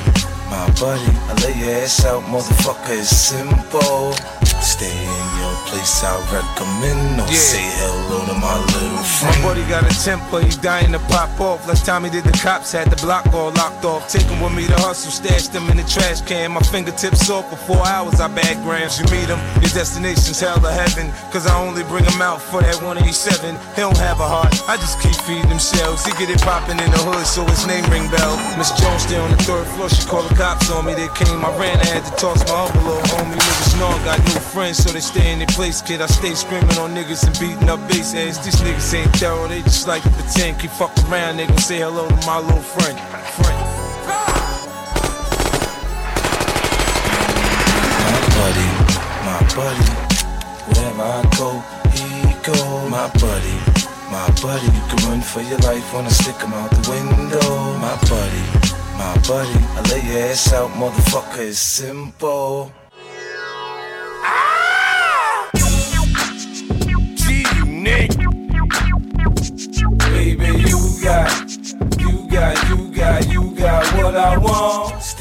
my 0.50 0.66
buddy, 0.78 1.10
I 1.28 1.34
lay 1.42 1.54
your 1.58 1.82
ass 1.82 2.04
out, 2.04 2.22
motherfucker, 2.24 2.98
it's 2.98 3.10
simple. 3.10 4.14
Stay 4.60 4.90
in 4.90 5.26
your 5.40 5.54
place, 5.66 6.02
I 6.04 6.16
recommend. 6.32 7.20
Or 7.20 7.26
Yeah. 7.30 7.38
say 7.38 7.62
hello 7.80 8.26
to 8.26 8.34
my 8.34 8.56
little 8.58 9.02
friend. 9.04 9.36
My 9.42 9.48
buddy 9.48 9.62
got 9.64 9.84
a 9.84 9.94
temper, 10.04 10.40
he 10.40 10.50
dying 10.60 10.92
to 10.92 10.98
pop 10.98 11.40
off. 11.40 11.66
Last 11.66 11.86
time 11.86 12.04
he 12.04 12.10
did 12.10 12.24
the 12.24 12.36
cops, 12.38 12.72
had 12.72 12.90
the 12.90 12.96
block 12.96 13.26
all 13.32 13.50
locked 13.52 13.84
off. 13.84 14.08
Take 14.08 14.26
him 14.26 14.40
with 14.40 14.52
me 14.52 14.66
to 14.66 14.74
hustle, 14.74 15.10
stashed 15.10 15.52
him 15.54 15.68
in 15.70 15.76
the 15.76 15.84
trash 15.84 16.20
can. 16.22 16.52
My 16.52 16.60
fingertips 16.60 17.30
off 17.30 17.48
for 17.50 17.56
four 17.56 17.86
hours, 17.86 18.20
I 18.20 18.28
bag 18.28 18.62
grams. 18.64 18.98
You 18.98 19.06
meet 19.14 19.28
him, 19.28 19.38
your 19.62 19.70
destination's 19.70 20.40
hell 20.40 20.58
or 20.64 20.70
heaven. 20.72 21.12
Cause 21.32 21.46
I 21.46 21.54
only 21.58 21.84
bring 21.84 22.04
him 22.04 22.20
out 22.20 22.42
for 22.42 22.60
that 22.60 22.76
187. 22.82 23.56
He 23.74 23.80
don't 23.80 23.96
have 23.98 24.20
a 24.20 24.26
heart, 24.28 24.52
I 24.68 24.76
just 24.76 25.00
keep 25.00 25.14
feeding 25.26 25.48
him 25.48 25.58
shells. 25.58 26.04
He 26.04 26.12
get 26.18 26.30
it 26.30 26.42
poppin' 26.42 26.78
in 26.80 26.90
the 26.90 26.98
hood, 26.98 27.26
so 27.26 27.44
his 27.46 27.66
name 27.66 27.84
ring 27.90 28.08
bell. 28.10 28.36
Miss 28.58 28.70
Jones 28.72 29.02
stay 29.02 29.18
on 29.18 29.30
the 29.30 29.42
third 29.44 29.66
floor, 29.74 29.88
she 29.88 30.04
called 30.06 30.28
the 30.28 30.34
cops 30.34 30.70
on 30.70 30.84
me. 30.84 30.94
They 30.94 31.08
came, 31.14 31.44
I 31.44 31.50
ran, 31.56 31.78
I 31.80 31.86
had 31.86 32.04
to 32.04 32.12
toss 32.16 32.42
my 32.48 32.64
little 32.84 33.00
homie. 33.14 33.38
Niggas 33.38 33.78
know 33.78 33.88
I 33.88 33.98
got 34.04 34.18
new 34.26 34.40
friends, 34.48 34.78
so 34.78 34.90
they 34.90 35.00
stay 35.00 35.32
in 35.32 35.38
their 35.38 35.48
place, 35.48 35.82
kid. 35.82 36.00
I 36.00 36.06
stay 36.06 36.34
screaming 36.34 36.78
on 36.78 36.94
niggas 36.94 37.26
and 37.26 37.34
beating 37.38 37.68
up 37.68 37.80
bass 37.88 38.12
heads. 38.12 38.38
These 38.44 38.60
niggas 38.62 38.94
ain't 38.94 39.12
thorough, 39.16 39.48
they 39.48 39.62
just 39.62 39.86
like 39.86 40.02
to 40.02 40.10
pretend. 40.10 40.60
Keep 40.60 40.70
fuck 40.72 40.92
around, 41.08 41.36
they 41.36 41.46
gon' 41.46 41.58
say 41.58 41.78
hello 41.78 42.08
to 42.08 42.26
my 42.26 42.38
little 42.38 42.62
friend. 42.74 42.98
friend. 43.36 43.58
My 48.08 48.20
buddy, 48.38 48.68
my 49.28 49.40
buddy, 49.58 49.90
wherever 50.66 51.02
I 51.02 51.22
go, 51.36 51.50
he 51.94 52.08
go. 52.42 52.88
My 52.88 53.08
buddy, 53.20 53.58
my 54.10 54.26
buddy, 54.40 54.66
you 54.66 54.82
can 54.88 54.98
run 55.08 55.20
for 55.20 55.42
your 55.42 55.58
life, 55.58 55.92
wanna 55.92 56.10
stick 56.10 56.36
him 56.40 56.52
out 56.54 56.70
the 56.70 56.82
window. 56.90 57.78
My 57.78 57.96
buddy, 58.08 58.44
my 58.96 59.14
buddy, 59.28 59.58
I 59.76 59.80
lay 59.90 60.02
your 60.08 60.30
ass 60.30 60.52
out, 60.52 60.70
motherfucker, 60.70 61.48
it's 61.48 61.58
simple. 61.58 62.72
Got, 71.08 71.56
you 71.98 72.28
got, 72.28 72.68
you 72.68 72.94
got, 72.94 73.28
you 73.32 73.50
got 73.56 73.84
what 73.96 74.14
I 74.14 74.36
want. 74.36 75.17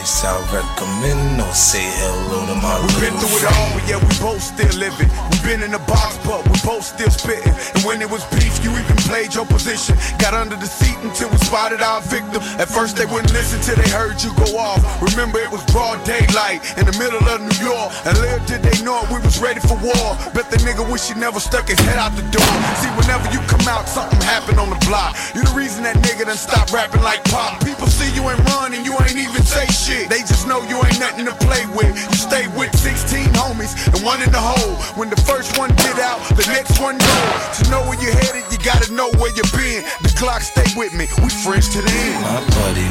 Place, 0.00 0.24
I 0.24 0.32
recommend. 0.48 1.44
Or 1.44 1.52
say 1.52 1.84
hello 2.00 2.48
to 2.48 2.56
my 2.56 2.72
We've 2.80 3.04
been 3.04 3.16
through 3.20 3.36
it 3.36 3.52
all, 3.52 3.68
but 3.76 3.84
yeah, 3.84 4.00
we 4.00 4.08
both 4.16 4.40
still 4.40 4.72
living. 4.80 5.12
We've 5.28 5.44
been 5.44 5.60
in 5.60 5.76
the 5.76 5.82
box, 5.84 6.16
but 6.24 6.40
we 6.48 6.56
both 6.64 6.88
still 6.88 7.12
spitting. 7.12 7.52
And 7.76 7.84
when 7.84 8.00
it 8.00 8.08
was 8.08 8.24
beef, 8.32 8.64
you 8.64 8.72
even 8.72 8.96
played 9.04 9.36
your 9.36 9.44
position. 9.44 10.00
Got 10.16 10.32
under 10.32 10.56
the 10.56 10.64
seat 10.64 10.96
until 11.04 11.28
we 11.28 11.36
spotted 11.44 11.84
our 11.84 12.00
victim. 12.08 12.40
At 12.56 12.72
first, 12.72 12.96
they 12.96 13.04
wouldn't 13.04 13.36
listen 13.36 13.60
till 13.60 13.76
they 13.76 13.90
heard 13.92 14.16
you 14.24 14.32
go 14.40 14.56
off. 14.56 14.80
Remember, 15.04 15.36
it 15.36 15.52
was 15.52 15.60
broad 15.68 16.00
daylight 16.08 16.64
in 16.80 16.88
the 16.88 16.96
middle 16.96 17.20
of 17.20 17.44
New 17.44 17.60
York. 17.60 17.92
And 18.08 18.16
little 18.24 18.40
did 18.48 18.64
they 18.64 18.80
know 18.80 19.04
it, 19.04 19.12
we 19.12 19.20
was 19.20 19.36
ready 19.36 19.60
for 19.60 19.76
war. 19.84 20.16
Bet 20.32 20.48
the 20.48 20.56
nigga 20.64 20.80
wish 20.88 21.12
he 21.12 21.14
never 21.20 21.40
stuck 21.44 21.68
his 21.68 21.80
head 21.84 22.00
out 22.00 22.16
the 22.16 22.24
door. 22.32 22.52
See, 22.80 22.88
whenever 22.96 23.28
you 23.36 23.40
come 23.52 23.68
out, 23.68 23.84
something 23.84 24.16
popping 24.50 24.58
on 24.58 24.70
the 24.70 24.80
block. 24.86 25.16
You 25.34 25.42
the 25.44 25.54
reason 25.54 25.82
that 25.84 25.96
nigga 25.96 26.26
done 26.26 26.36
stop 26.36 26.72
rapping 26.72 27.02
like 27.02 27.22
pop. 27.24 27.62
People 27.64 27.86
see 27.86 28.12
you 28.14 28.22
run 28.22 28.74
and 28.74 28.84
you 28.84 28.92
ain't 29.00 29.16
even 29.16 29.39
say 29.66 29.72
shit. 29.72 30.08
They 30.08 30.20
just 30.20 30.46
know 30.46 30.62
you 30.64 30.76
ain't 30.84 31.00
nothing 31.00 31.26
to 31.26 31.34
play 31.44 31.64
with. 31.76 31.92
You 31.92 32.16
stay 32.16 32.46
with 32.56 32.72
16 32.76 33.24
homies 33.36 33.74
and 33.86 34.04
one 34.04 34.22
in 34.22 34.30
the 34.32 34.40
hole. 34.40 34.76
When 34.96 35.10
the 35.10 35.20
first 35.28 35.58
one 35.58 35.70
get 35.76 35.98
out, 35.98 36.20
the 36.36 36.46
next 36.48 36.80
one 36.80 36.96
go. 36.98 37.16
To 37.58 37.62
know 37.70 37.82
where 37.88 38.00
you're 38.00 38.16
headed, 38.16 38.44
you 38.52 38.58
gotta 38.58 38.92
know 38.92 39.10
where 39.20 39.32
you 39.34 39.44
been. 39.52 39.84
The 40.02 40.12
clock 40.16 40.42
stay 40.42 40.66
with 40.76 40.92
me. 40.94 41.06
We 41.22 41.28
friends 41.44 41.68
to 41.74 41.80
the 41.82 41.90
end. 41.90 42.20
My 42.24 42.40
buddy, 42.56 42.90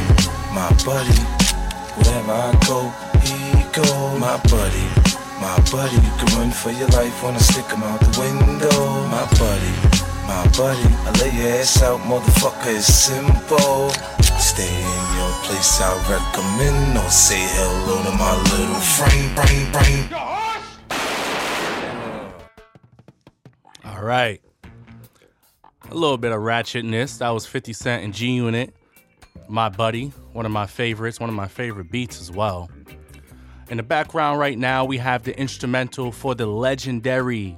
my 0.54 0.70
buddy, 0.86 1.20
wherever 1.98 2.34
I 2.34 2.52
go, 2.68 2.80
he 3.26 3.64
go. 3.74 4.18
My 4.18 4.38
buddy, 4.50 4.88
my 5.42 5.58
buddy, 5.72 5.98
you 5.98 6.14
can 6.20 6.30
run 6.38 6.52
for 6.52 6.72
your 6.72 6.90
life, 6.90 7.24
wanna 7.24 7.40
stick 7.40 7.66
him 7.66 7.84
out 7.84 8.00
the 8.00 8.12
window. 8.20 9.08
My 9.08 9.26
buddy, 9.42 9.74
my 10.28 10.44
buddy, 10.58 10.90
I 11.08 11.12
lay 11.22 11.32
your 11.34 11.60
ass 11.60 11.82
out, 11.82 12.02
motherfucker, 12.02 12.78
it's 12.78 12.86
simple. 12.86 14.19
Stay 14.40 14.64
in 14.64 15.18
your 15.18 15.32
place, 15.44 15.82
I 15.82 15.94
recommend, 16.10 16.98
or 16.98 17.10
say 17.10 17.36
hello 17.40 18.02
to 18.04 18.12
my 18.12 18.36
little 18.56 18.80
friend, 18.80 19.36
brain, 19.36 19.72
brain. 19.74 20.08
All 23.84 24.02
right. 24.02 24.42
A 25.92 25.94
little 25.94 26.18
bit 26.18 26.32
of 26.32 26.40
ratchetness. 26.40 27.18
That 27.18 27.30
was 27.32 27.46
50 27.46 27.74
Cent 27.74 28.06
and 28.06 28.14
G 28.14 28.32
Unit. 28.32 28.74
My 29.50 29.68
buddy, 29.68 30.14
one 30.32 30.46
of 30.46 30.54
my 30.54 30.68
favorites, 30.68 31.20
one 31.20 31.30
of 31.30 31.36
my 31.36 31.50
favorite 31.50 31.92
beats 31.92 32.22
as 32.22 32.32
well. 32.32 32.70
In 33.70 33.76
the 33.76 33.84
background 33.84 34.40
right 34.40 34.58
now, 34.58 34.86
we 34.86 34.98
have 35.00 35.24
the 35.24 35.38
instrumental 35.38 36.14
for 36.14 36.34
the 36.34 36.46
legendary, 36.46 37.58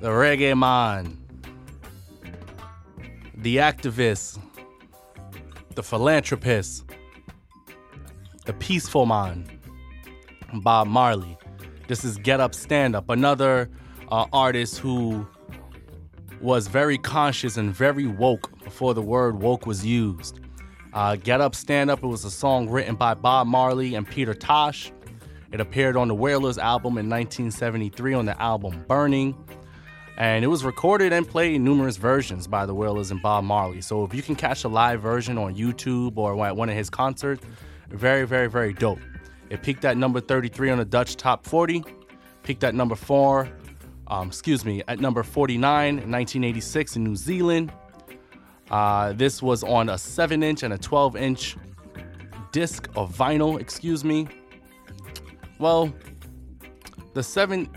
the 0.00 0.08
reggae 0.08 0.56
man, 0.56 1.18
the 3.34 3.56
activist, 3.56 4.38
the 5.74 5.82
philanthropist, 5.82 6.84
the 8.44 8.52
peaceful 8.54 9.06
man, 9.06 9.46
Bob 10.54 10.88
Marley. 10.88 11.36
This 11.86 12.04
is 12.04 12.16
Get 12.18 12.40
Up 12.40 12.54
Stand 12.54 12.96
Up, 12.96 13.08
another 13.08 13.70
uh, 14.10 14.26
artist 14.32 14.78
who 14.78 15.26
was 16.40 16.66
very 16.66 16.98
conscious 16.98 17.56
and 17.56 17.74
very 17.74 18.06
woke 18.06 18.58
before 18.64 18.94
the 18.94 19.02
word 19.02 19.40
woke 19.40 19.66
was 19.66 19.84
used. 19.86 20.40
Uh, 20.92 21.14
Get 21.16 21.40
Up 21.40 21.54
Stand 21.54 21.90
Up, 21.90 22.02
it 22.02 22.06
was 22.06 22.24
a 22.24 22.30
song 22.30 22.68
written 22.68 22.96
by 22.96 23.14
Bob 23.14 23.46
Marley 23.46 23.94
and 23.94 24.08
Peter 24.08 24.34
Tosh. 24.34 24.90
It 25.52 25.60
appeared 25.60 25.96
on 25.96 26.08
the 26.08 26.14
Wailers 26.14 26.58
album 26.58 26.92
in 26.92 27.08
1973 27.08 28.14
on 28.14 28.26
the 28.26 28.40
album 28.40 28.84
Burning. 28.88 29.36
And 30.20 30.44
it 30.44 30.48
was 30.48 30.64
recorded 30.66 31.14
and 31.14 31.26
played 31.26 31.54
in 31.54 31.64
numerous 31.64 31.96
versions 31.96 32.46
by 32.46 32.66
the 32.66 32.74
Wailers 32.74 33.10
and 33.10 33.22
Bob 33.22 33.42
Marley. 33.42 33.80
So 33.80 34.04
if 34.04 34.12
you 34.12 34.20
can 34.20 34.36
catch 34.36 34.64
a 34.64 34.68
live 34.68 35.00
version 35.00 35.38
on 35.38 35.56
YouTube 35.56 36.18
or 36.18 36.46
at 36.46 36.54
one 36.54 36.68
of 36.68 36.76
his 36.76 36.90
concerts, 36.90 37.42
very, 37.88 38.26
very, 38.26 38.46
very 38.46 38.74
dope. 38.74 38.98
It 39.48 39.62
peaked 39.62 39.82
at 39.86 39.96
number 39.96 40.20
33 40.20 40.72
on 40.72 40.78
the 40.78 40.84
Dutch 40.84 41.16
Top 41.16 41.46
40, 41.46 41.82
peaked 42.42 42.64
at 42.64 42.74
number 42.74 42.96
4, 42.96 43.48
um, 44.08 44.28
excuse 44.28 44.62
me, 44.62 44.82
at 44.88 45.00
number 45.00 45.22
49 45.22 45.88
in 45.88 45.94
1986 45.94 46.96
in 46.96 47.04
New 47.04 47.16
Zealand. 47.16 47.72
Uh, 48.70 49.14
this 49.14 49.42
was 49.42 49.64
on 49.64 49.88
a 49.88 49.96
7 49.96 50.42
inch 50.42 50.62
and 50.64 50.74
a 50.74 50.78
12 50.78 51.16
inch 51.16 51.56
disc 52.52 52.90
of 52.94 53.16
vinyl, 53.16 53.58
excuse 53.58 54.04
me. 54.04 54.28
Well, 55.58 55.90
the 57.14 57.22
7 57.22 57.70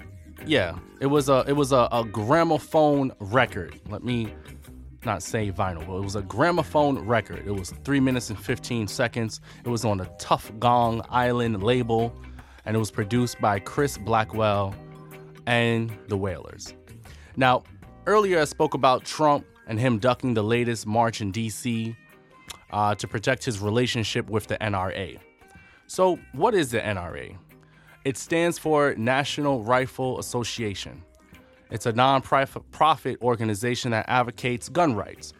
yeah, 0.45 0.77
it 0.99 1.07
was 1.07 1.29
a 1.29 1.43
it 1.47 1.53
was 1.53 1.71
a, 1.71 1.87
a 1.91 2.03
gramophone 2.05 3.11
record. 3.19 3.79
Let 3.89 4.03
me 4.03 4.33
not 5.05 5.21
say 5.21 5.51
vinyl, 5.51 5.85
but 5.85 5.97
it 5.97 6.03
was 6.03 6.15
a 6.15 6.21
gramophone 6.21 6.99
record. 6.99 7.45
It 7.45 7.51
was 7.51 7.71
three 7.83 7.99
minutes 7.99 8.29
and 8.29 8.39
15 8.39 8.87
seconds. 8.87 9.41
It 9.65 9.69
was 9.69 9.85
on 9.85 9.97
the 9.97 10.05
Tuff 10.17 10.51
Gong 10.59 11.01
Island 11.09 11.61
label, 11.61 12.13
and 12.65 12.75
it 12.75 12.79
was 12.79 12.91
produced 12.91 13.39
by 13.41 13.59
Chris 13.59 13.97
Blackwell 13.97 14.73
and 15.45 15.91
the 16.07 16.17
Wailers. 16.17 16.73
Now, 17.35 17.63
earlier 18.05 18.39
I 18.39 18.45
spoke 18.45 18.73
about 18.73 19.03
Trump 19.03 19.45
and 19.67 19.79
him 19.79 19.97
ducking 19.97 20.33
the 20.33 20.43
latest 20.43 20.85
march 20.85 21.21
in 21.21 21.31
DC 21.31 21.95
uh, 22.71 22.95
to 22.95 23.07
protect 23.07 23.43
his 23.43 23.59
relationship 23.59 24.29
with 24.29 24.47
the 24.47 24.57
NRA. 24.57 25.19
So, 25.87 26.17
what 26.31 26.55
is 26.55 26.71
the 26.71 26.79
NRA? 26.79 27.37
It 28.05 28.17
stands 28.17 28.59
for 28.59 28.95
National 28.95 29.63
Rifle 29.63 30.19
Association. 30.19 31.03
It's 31.71 31.85
a 31.85 31.93
non-profit 31.93 33.21
organization 33.21 33.91
that 33.91 34.05
advocates 34.09 34.67
gun 34.67 34.93
rights. 34.93 35.33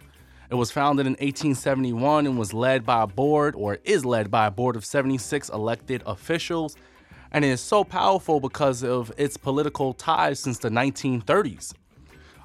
It 0.49 0.55
was 0.55 0.71
founded 0.71 1.05
in 1.05 1.13
1871 1.13 2.25
and 2.25 2.39
was 2.39 2.53
led 2.53 2.85
by 2.85 3.03
a 3.03 3.07
board, 3.07 3.53
or 3.55 3.79
is 3.83 4.05
led 4.05 4.31
by 4.31 4.47
a 4.47 4.51
board 4.51 4.77
of 4.77 4.85
76 4.85 5.49
elected 5.49 6.03
officials, 6.05 6.77
and 7.31 7.43
it 7.43 7.49
is 7.49 7.59
so 7.59 7.83
powerful 7.83 8.39
because 8.39 8.81
of 8.81 9.11
its 9.17 9.35
political 9.35 9.93
ties 9.93 10.39
since 10.39 10.57
the 10.59 10.69
1930s. 10.69 11.73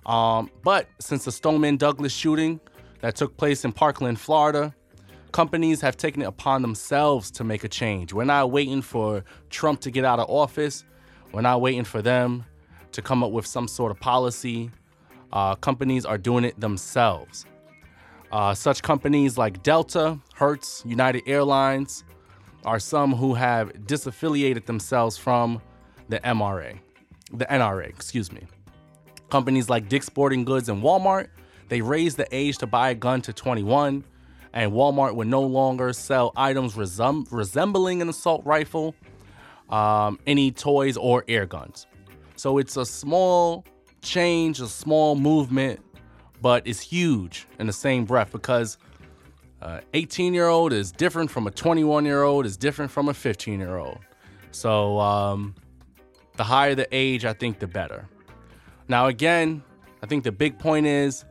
Um, 0.05 0.51
but 0.65 0.89
since 0.99 1.27
the 1.27 1.33
Stoneman 1.33 1.77
Douglas 1.77 2.13
shooting 2.13 2.59
that 3.03 3.15
took 3.15 3.37
place 3.37 3.65
in 3.65 3.73
Parkland, 3.73 4.19
Florida, 4.19 4.75
companies 5.33 5.81
have 5.81 5.97
taken 5.97 6.23
it 6.23 6.27
upon 6.27 6.63
themselves 6.63 7.31
to 7.33 7.45
make 7.45 7.65
a 7.65 7.69
change. 7.69 8.13
We're 8.13 8.25
not 8.25 8.51
waiting 8.51 8.83
for 8.83 9.25
Trump 9.51 9.81
to 9.81 9.91
get 9.91 10.05
out 10.05 10.19
of 10.19 10.29
office. 10.29 10.85
We're 11.33 11.43
not 11.43 11.61
waiting 11.61 11.85
for 11.85 12.03
them 12.03 12.45
to 12.93 13.03
come 13.03 13.23
up 13.23 13.31
with 13.31 13.47
some 13.47 13.69
sort 13.69 13.91
of 13.91 14.01
policy. 14.01 14.71
Uh, 15.33 15.55
companies 15.57 16.05
are 16.05 16.19
doing 16.19 16.45
it 16.45 16.59
themselves. 16.59 17.47
Uh, 18.31 18.55
such 18.55 18.83
companies 18.83 19.39
like 19.39 19.63
Delta, 19.63 20.19
Hertz, 20.35 20.83
United 20.87 21.23
Airlines 21.27 22.05
are 22.65 22.79
some 22.79 23.15
who 23.15 23.35
have 23.35 23.73
disaffiliated 23.87 24.67
themselves 24.67 25.17
from 25.17 25.61
the 26.09 26.21
MRA, 26.21 26.79
the 27.33 27.47
NRA, 27.47 27.89
excuse 27.89 28.33
me. 28.33 28.43
Companies 29.31 29.69
like 29.71 29.89
Dick's 29.89 30.07
Sporting 30.07 30.45
Goods 30.45 30.69
and 30.69 30.83
Walmart, 30.83 31.29
they 31.69 31.81
raised 31.81 32.17
the 32.17 32.27
age 32.35 32.59
to 32.59 32.67
buy 32.67 32.91
a 32.91 32.95
gun 32.95 33.21
to 33.23 33.33
21 33.33 34.05
and 34.53 34.73
Walmart 34.73 35.15
would 35.15 35.29
no 35.29 35.43
longer 35.43 35.93
sell 35.93 36.33
items 36.37 36.75
resem- 36.75 37.27
resembling 37.31 38.03
an 38.03 38.09
assault 38.09 38.45
rifle, 38.45 38.95
um, 39.71 40.19
any 40.27 40.51
toys, 40.51 40.97
or 40.97 41.25
air 41.29 41.47
guns. 41.47 41.87
So 42.37 42.59
it's 42.59 42.77
a 42.77 42.87
small 42.87 43.65
change, 44.03 44.61
a 44.61 44.69
small 44.69 45.15
movement, 45.17 45.81
but 46.41 46.67
it's 46.67 46.81
huge 46.81 47.47
in 47.59 47.67
the 47.67 47.73
same 47.73 48.05
breath 48.05 48.33
because 48.33 48.79
an 49.61 49.83
18 49.93 50.35
year 50.35 50.47
old 50.47 50.73
is 50.73 50.93
different 50.93 51.31
from 51.31 51.47
a 51.47 51.51
21 51.51 52.05
year 52.05 52.23
old, 52.23 52.47
is 52.47 52.57
different 52.57 52.91
from 52.91 53.09
a 53.09 53.15
15 53.15 53.59
year 53.59 53.77
old. 53.77 53.99
So 54.53 54.99
um, 54.99 55.55
the 56.37 56.45
higher 56.45 56.75
the 56.75 56.89
age, 56.93 57.25
I 57.25 57.33
think 57.33 57.59
the 57.59 57.67
better. 57.67 58.09
Now, 58.87 59.07
again, 59.09 59.63
I 60.03 60.07
think 60.07 60.25
the 60.25 60.33
big 60.33 60.59
point 60.59 60.87
is 60.87 61.25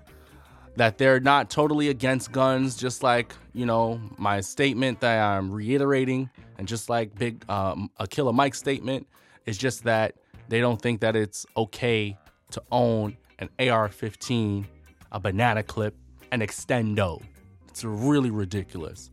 that 0.78 1.00
they're 1.00 1.20
not 1.20 1.50
totally 1.50 1.90
against 1.90 2.32
guns, 2.32 2.76
just 2.76 3.02
like, 3.02 3.34
you 3.54 3.66
know, 3.66 4.00
my 4.18 4.40
statement 4.42 5.00
that 5.02 5.20
I'm 5.20 5.52
reiterating, 5.52 6.30
and 6.60 6.68
just 6.68 6.88
like 6.88 7.14
Big 7.16 7.44
um, 7.50 7.90
a 7.98 8.08
Killer 8.08 8.32
Mike 8.32 8.54
statement, 8.54 9.08
is 9.48 9.58
just 9.58 9.84
that 9.86 10.16
they 10.50 10.60
don't 10.60 10.80
think 10.80 11.02
that 11.02 11.16
it's 11.16 11.48
okay 11.58 12.16
to 12.52 12.62
own 12.72 13.18
an 13.40 13.50
AR 13.60 13.90
15, 13.90 14.68
a 15.12 15.20
banana 15.20 15.64
clip, 15.64 15.96
an 16.32 16.42
extendo. 16.42 17.24
It's 17.68 17.84
really 17.84 18.30
ridiculous. 18.30 19.10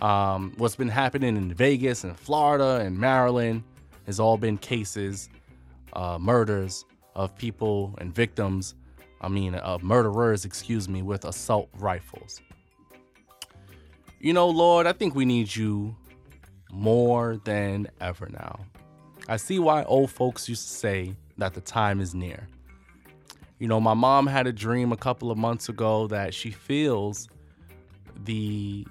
Um, 0.00 0.54
what's 0.56 0.76
been 0.76 0.88
happening 0.88 1.36
in 1.36 1.52
Vegas 1.52 2.04
and 2.04 2.18
Florida 2.18 2.82
and 2.84 2.98
Maryland 2.98 3.62
has 4.06 4.18
all 4.18 4.38
been 4.38 4.56
cases, 4.56 5.28
uh, 5.92 6.18
murders 6.18 6.86
of 7.14 7.36
people 7.36 7.94
and 7.98 8.14
victims 8.14 8.74
I 9.24 9.28
mean, 9.28 9.54
uh, 9.54 9.78
murderers, 9.80 10.44
excuse 10.44 10.86
me, 10.86 11.00
with 11.00 11.24
assault 11.24 11.70
rifles. 11.78 12.42
You 14.20 14.34
know, 14.34 14.48
Lord, 14.50 14.86
I 14.86 14.92
think 14.92 15.14
we 15.14 15.24
need 15.24 15.54
you 15.54 15.96
more 16.70 17.40
than 17.44 17.88
ever 18.02 18.28
now. 18.28 18.60
I 19.26 19.38
see 19.38 19.58
why 19.58 19.82
old 19.84 20.10
folks 20.10 20.46
used 20.46 20.68
to 20.68 20.74
say 20.74 21.14
that 21.38 21.54
the 21.54 21.62
time 21.62 22.00
is 22.00 22.14
near. 22.14 22.46
You 23.58 23.66
know, 23.66 23.80
my 23.80 23.94
mom 23.94 24.26
had 24.26 24.46
a 24.46 24.52
dream 24.52 24.92
a 24.92 24.96
couple 24.96 25.30
of 25.30 25.38
months 25.38 25.70
ago 25.70 26.06
that 26.08 26.34
she 26.34 26.50
feels 26.50 27.26
the 28.24 28.86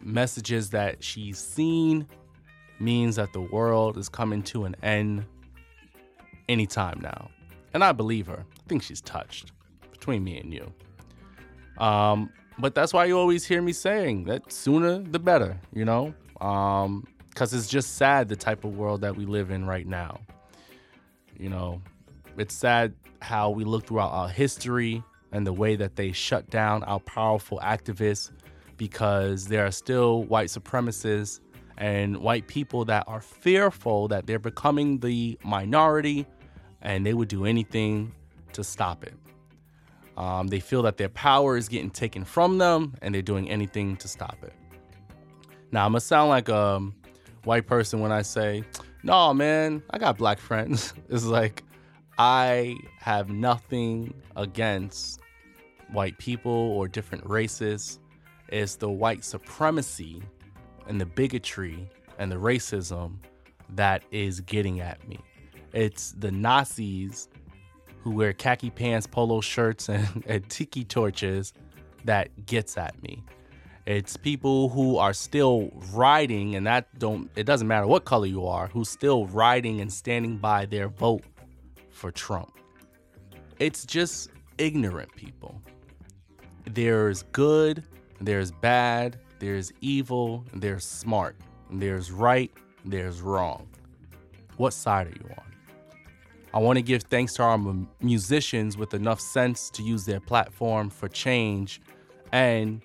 messages 0.00 0.70
that 0.70 1.04
she's 1.04 1.38
seen 1.38 2.06
means 2.80 3.16
that 3.16 3.34
the 3.34 3.42
world 3.42 3.98
is 3.98 4.08
coming 4.08 4.42
to 4.44 4.64
an 4.64 4.74
end 4.82 5.26
anytime 6.48 6.98
now. 7.02 7.30
And 7.74 7.84
I 7.84 7.92
believe 7.92 8.26
her. 8.28 8.46
I 8.48 8.68
think 8.68 8.82
she's 8.82 9.02
touched 9.02 9.52
between 9.96 10.24
me 10.24 10.38
and 10.38 10.52
you. 10.52 10.72
Um, 11.82 12.30
but 12.58 12.74
that's 12.74 12.92
why 12.92 13.04
you 13.04 13.18
always 13.18 13.44
hear 13.44 13.60
me 13.60 13.72
saying 13.72 14.24
that 14.24 14.50
sooner 14.52 14.98
the 14.98 15.18
better, 15.18 15.58
you 15.72 15.84
know? 15.84 16.14
Um, 16.40 17.06
because 17.28 17.52
it's 17.52 17.68
just 17.68 17.96
sad 17.96 18.30
the 18.30 18.36
type 18.36 18.64
of 18.64 18.76
world 18.76 19.02
that 19.02 19.14
we 19.14 19.26
live 19.26 19.50
in 19.50 19.66
right 19.66 19.86
now. 19.86 20.20
You 21.38 21.50
know, 21.50 21.82
it's 22.38 22.54
sad 22.54 22.94
how 23.20 23.50
we 23.50 23.64
look 23.64 23.86
throughout 23.86 24.10
our 24.10 24.28
history 24.28 25.02
and 25.32 25.46
the 25.46 25.52
way 25.52 25.76
that 25.76 25.96
they 25.96 26.12
shut 26.12 26.48
down 26.48 26.82
our 26.84 27.00
powerful 27.00 27.60
activists 27.62 28.30
because 28.78 29.46
there 29.46 29.66
are 29.66 29.70
still 29.70 30.22
white 30.24 30.48
supremacists 30.48 31.40
and 31.76 32.16
white 32.16 32.46
people 32.46 32.86
that 32.86 33.04
are 33.06 33.20
fearful 33.20 34.08
that 34.08 34.26
they're 34.26 34.38
becoming 34.38 34.98
the 35.00 35.38
minority 35.44 36.26
and 36.80 37.04
they 37.04 37.12
would 37.12 37.28
do 37.28 37.44
anything 37.44 38.12
to 38.54 38.64
stop 38.64 39.04
it. 39.04 39.14
Um, 40.16 40.46
they 40.46 40.60
feel 40.60 40.82
that 40.82 40.96
their 40.96 41.10
power 41.10 41.56
is 41.56 41.68
getting 41.68 41.90
taken 41.90 42.24
from 42.24 42.58
them 42.58 42.94
and 43.02 43.14
they're 43.14 43.22
doing 43.22 43.50
anything 43.50 43.96
to 43.98 44.08
stop 44.08 44.38
it. 44.42 44.54
Now, 45.72 45.84
I'm 45.84 45.92
gonna 45.92 46.00
sound 46.00 46.30
like 46.30 46.48
a 46.48 46.80
white 47.44 47.66
person 47.66 48.00
when 48.00 48.12
I 48.12 48.22
say, 48.22 48.64
no, 49.02 49.34
man, 49.34 49.82
I 49.90 49.98
got 49.98 50.16
black 50.16 50.38
friends. 50.38 50.94
it's 51.08 51.24
like, 51.24 51.62
I 52.18 52.76
have 52.98 53.28
nothing 53.28 54.14
against 54.36 55.20
white 55.92 56.16
people 56.18 56.52
or 56.52 56.88
different 56.88 57.26
races. 57.26 58.00
It's 58.48 58.76
the 58.76 58.90
white 58.90 59.24
supremacy 59.24 60.22
and 60.88 61.00
the 61.00 61.06
bigotry 61.06 61.88
and 62.18 62.32
the 62.32 62.36
racism 62.36 63.18
that 63.70 64.02
is 64.10 64.40
getting 64.40 64.80
at 64.80 65.06
me. 65.08 65.18
It's 65.72 66.12
the 66.12 66.30
Nazis 66.30 67.28
who 68.06 68.12
wear 68.12 68.32
khaki 68.32 68.70
pants, 68.70 69.04
polo 69.04 69.40
shirts, 69.40 69.88
and, 69.88 70.22
and 70.28 70.48
tiki 70.48 70.84
torches 70.84 71.52
that 72.04 72.46
gets 72.46 72.78
at 72.78 73.02
me. 73.02 73.24
It's 73.84 74.16
people 74.16 74.68
who 74.68 74.96
are 74.96 75.12
still 75.12 75.72
riding, 75.92 76.54
and 76.54 76.64
that 76.68 76.96
don't 77.00 77.28
it 77.34 77.46
doesn't 77.46 77.66
matter 77.66 77.88
what 77.88 78.04
color 78.04 78.26
you 78.26 78.46
are, 78.46 78.68
who's 78.68 78.88
still 78.88 79.26
riding 79.26 79.80
and 79.80 79.92
standing 79.92 80.38
by 80.38 80.66
their 80.66 80.86
vote 80.86 81.24
for 81.90 82.12
Trump. 82.12 82.52
It's 83.58 83.84
just 83.84 84.30
ignorant 84.56 85.12
people. 85.16 85.60
There's 86.64 87.24
good, 87.32 87.82
there's 88.20 88.52
bad, 88.52 89.18
there's 89.40 89.72
evil, 89.80 90.44
there's 90.54 90.84
smart, 90.84 91.34
there's 91.72 92.12
right, 92.12 92.52
there's 92.84 93.20
wrong. 93.20 93.66
What 94.58 94.74
side 94.74 95.08
are 95.08 95.10
you 95.10 95.28
on? 95.36 95.45
I 96.56 96.58
want 96.58 96.78
to 96.78 96.82
give 96.82 97.02
thanks 97.02 97.34
to 97.34 97.42
our 97.42 97.60
musicians 98.00 98.78
with 98.78 98.94
enough 98.94 99.20
sense 99.20 99.68
to 99.72 99.82
use 99.82 100.06
their 100.06 100.20
platform 100.20 100.88
for 100.88 101.06
change 101.06 101.82
and 102.32 102.80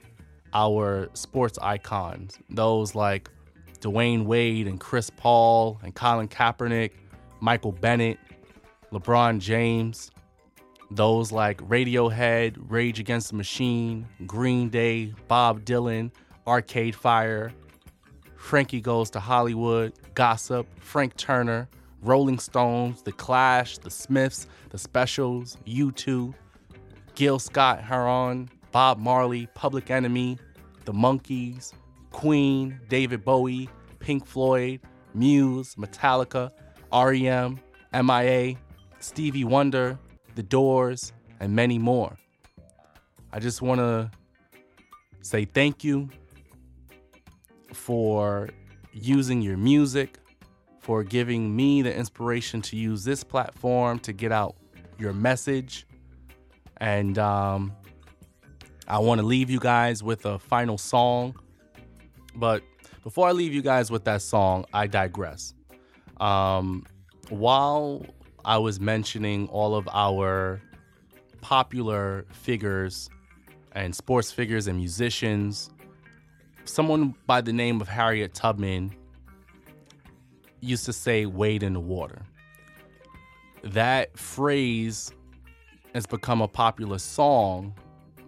our 0.54 1.10
sports 1.14 1.58
icons, 1.62 2.38
those 2.50 2.96
like 2.96 3.30
Dwyane 3.80 4.26
Wade 4.26 4.68
and 4.68 4.78
Chris 4.78 5.10
Paul 5.10 5.80
and 5.84 5.96
Colin 5.96 6.28
Kaepernick, 6.28 6.92
Michael 7.40 7.72
Bennett, 7.72 8.20
LeBron 8.92 9.40
James, 9.40 10.12
those 10.92 11.32
like 11.32 11.60
Radiohead, 11.60 12.58
Rage 12.68 13.00
Against 13.00 13.30
the 13.30 13.38
Machine, 13.38 14.06
Green 14.28 14.68
Day, 14.68 15.14
Bob 15.30 15.64
Dylan, 15.64 16.12
Arcade 16.46 16.94
Fire, 16.94 17.54
Frankie 18.36 18.82
Goes 18.82 19.10
to 19.12 19.22
Hollywood, 19.22 19.94
Gossip, 20.14 20.68
Frank 20.82 21.16
Turner, 21.16 21.70
Rolling 22.02 22.40
Stones, 22.40 23.02
The 23.04 23.12
Clash, 23.12 23.78
The 23.78 23.90
Smiths, 23.90 24.48
The 24.70 24.78
Specials, 24.78 25.58
U2, 25.68 26.34
Gil 27.16 27.40
Scott 27.40 27.82
Heron, 27.84 28.50
Bob 28.72 28.98
Marley, 28.98 29.48
Public 29.54 29.92
Enemy, 29.92 30.38
The 30.86 30.94
Monkees, 30.94 31.74
Queen, 32.12 32.80
David 32.90 33.24
Bowie, 33.24 33.70
Pink 34.00 34.26
Floyd, 34.26 34.82
Muse, 35.14 35.76
Metallica, 35.76 36.52
REM, 36.92 37.60
MIA, 37.94 38.56
Stevie 39.00 39.44
Wonder, 39.44 40.00
The 40.36 40.44
Doors, 40.44 41.14
and 41.40 41.56
many 41.56 41.78
more. 41.78 42.18
I 43.34 43.40
just 43.40 43.62
want 43.62 43.80
to 43.80 44.12
say 45.22 45.46
thank 45.46 45.84
you 45.84 46.10
for 47.74 48.50
using 48.94 49.42
your 49.42 49.58
music, 49.58 50.18
for 50.82 51.04
giving 51.04 51.56
me 51.56 51.84
the 51.84 51.96
inspiration 51.96 52.62
to 52.64 52.76
use 52.76 53.04
this 53.04 53.24
platform 53.24 54.00
to 54.00 54.12
get 54.12 54.32
out 54.32 54.56
your 54.98 55.14
message. 55.14 55.86
And 56.78 57.20
um, 57.20 57.74
I 58.88 58.98
want 58.98 59.22
to 59.22 59.26
leave 59.26 59.52
you 59.52 59.60
guys 59.60 60.02
with 60.04 60.26
a 60.26 60.40
final 60.40 60.80
song. 60.80 61.36
But 62.36 62.64
before 63.04 63.28
I 63.28 63.32
leave 63.32 63.54
you 63.54 63.62
guys 63.62 63.92
with 63.92 64.06
that 64.06 64.24
song, 64.24 64.66
I 64.74 64.88
digress. 64.88 65.54
Um, 66.20 66.86
while 67.30 68.04
I 68.44 68.58
was 68.58 68.80
mentioning 68.80 69.48
all 69.50 69.76
of 69.76 69.88
our 69.94 70.62
popular 71.42 72.26
figures 72.32 73.10
and 73.74 73.96
sports 73.96 74.32
figures 74.32 74.66
and 74.66 74.78
musicians, 74.78 75.70
someone 76.66 77.14
by 77.28 77.42
the 77.42 77.54
name 77.54 77.82
of 77.82 77.88
Harriet 77.88 78.34
Tubman 78.34 78.96
used 80.62 80.86
to 80.86 80.94
say, 80.94 81.26
wade 81.26 81.64
in 81.64 81.74
the 81.74 81.80
water. 81.80 82.22
That 83.64 84.18
phrase 84.18 85.12
has 85.94 86.06
become 86.06 86.42
a 86.42 86.48
popular 86.48 86.98
song, 86.98 87.76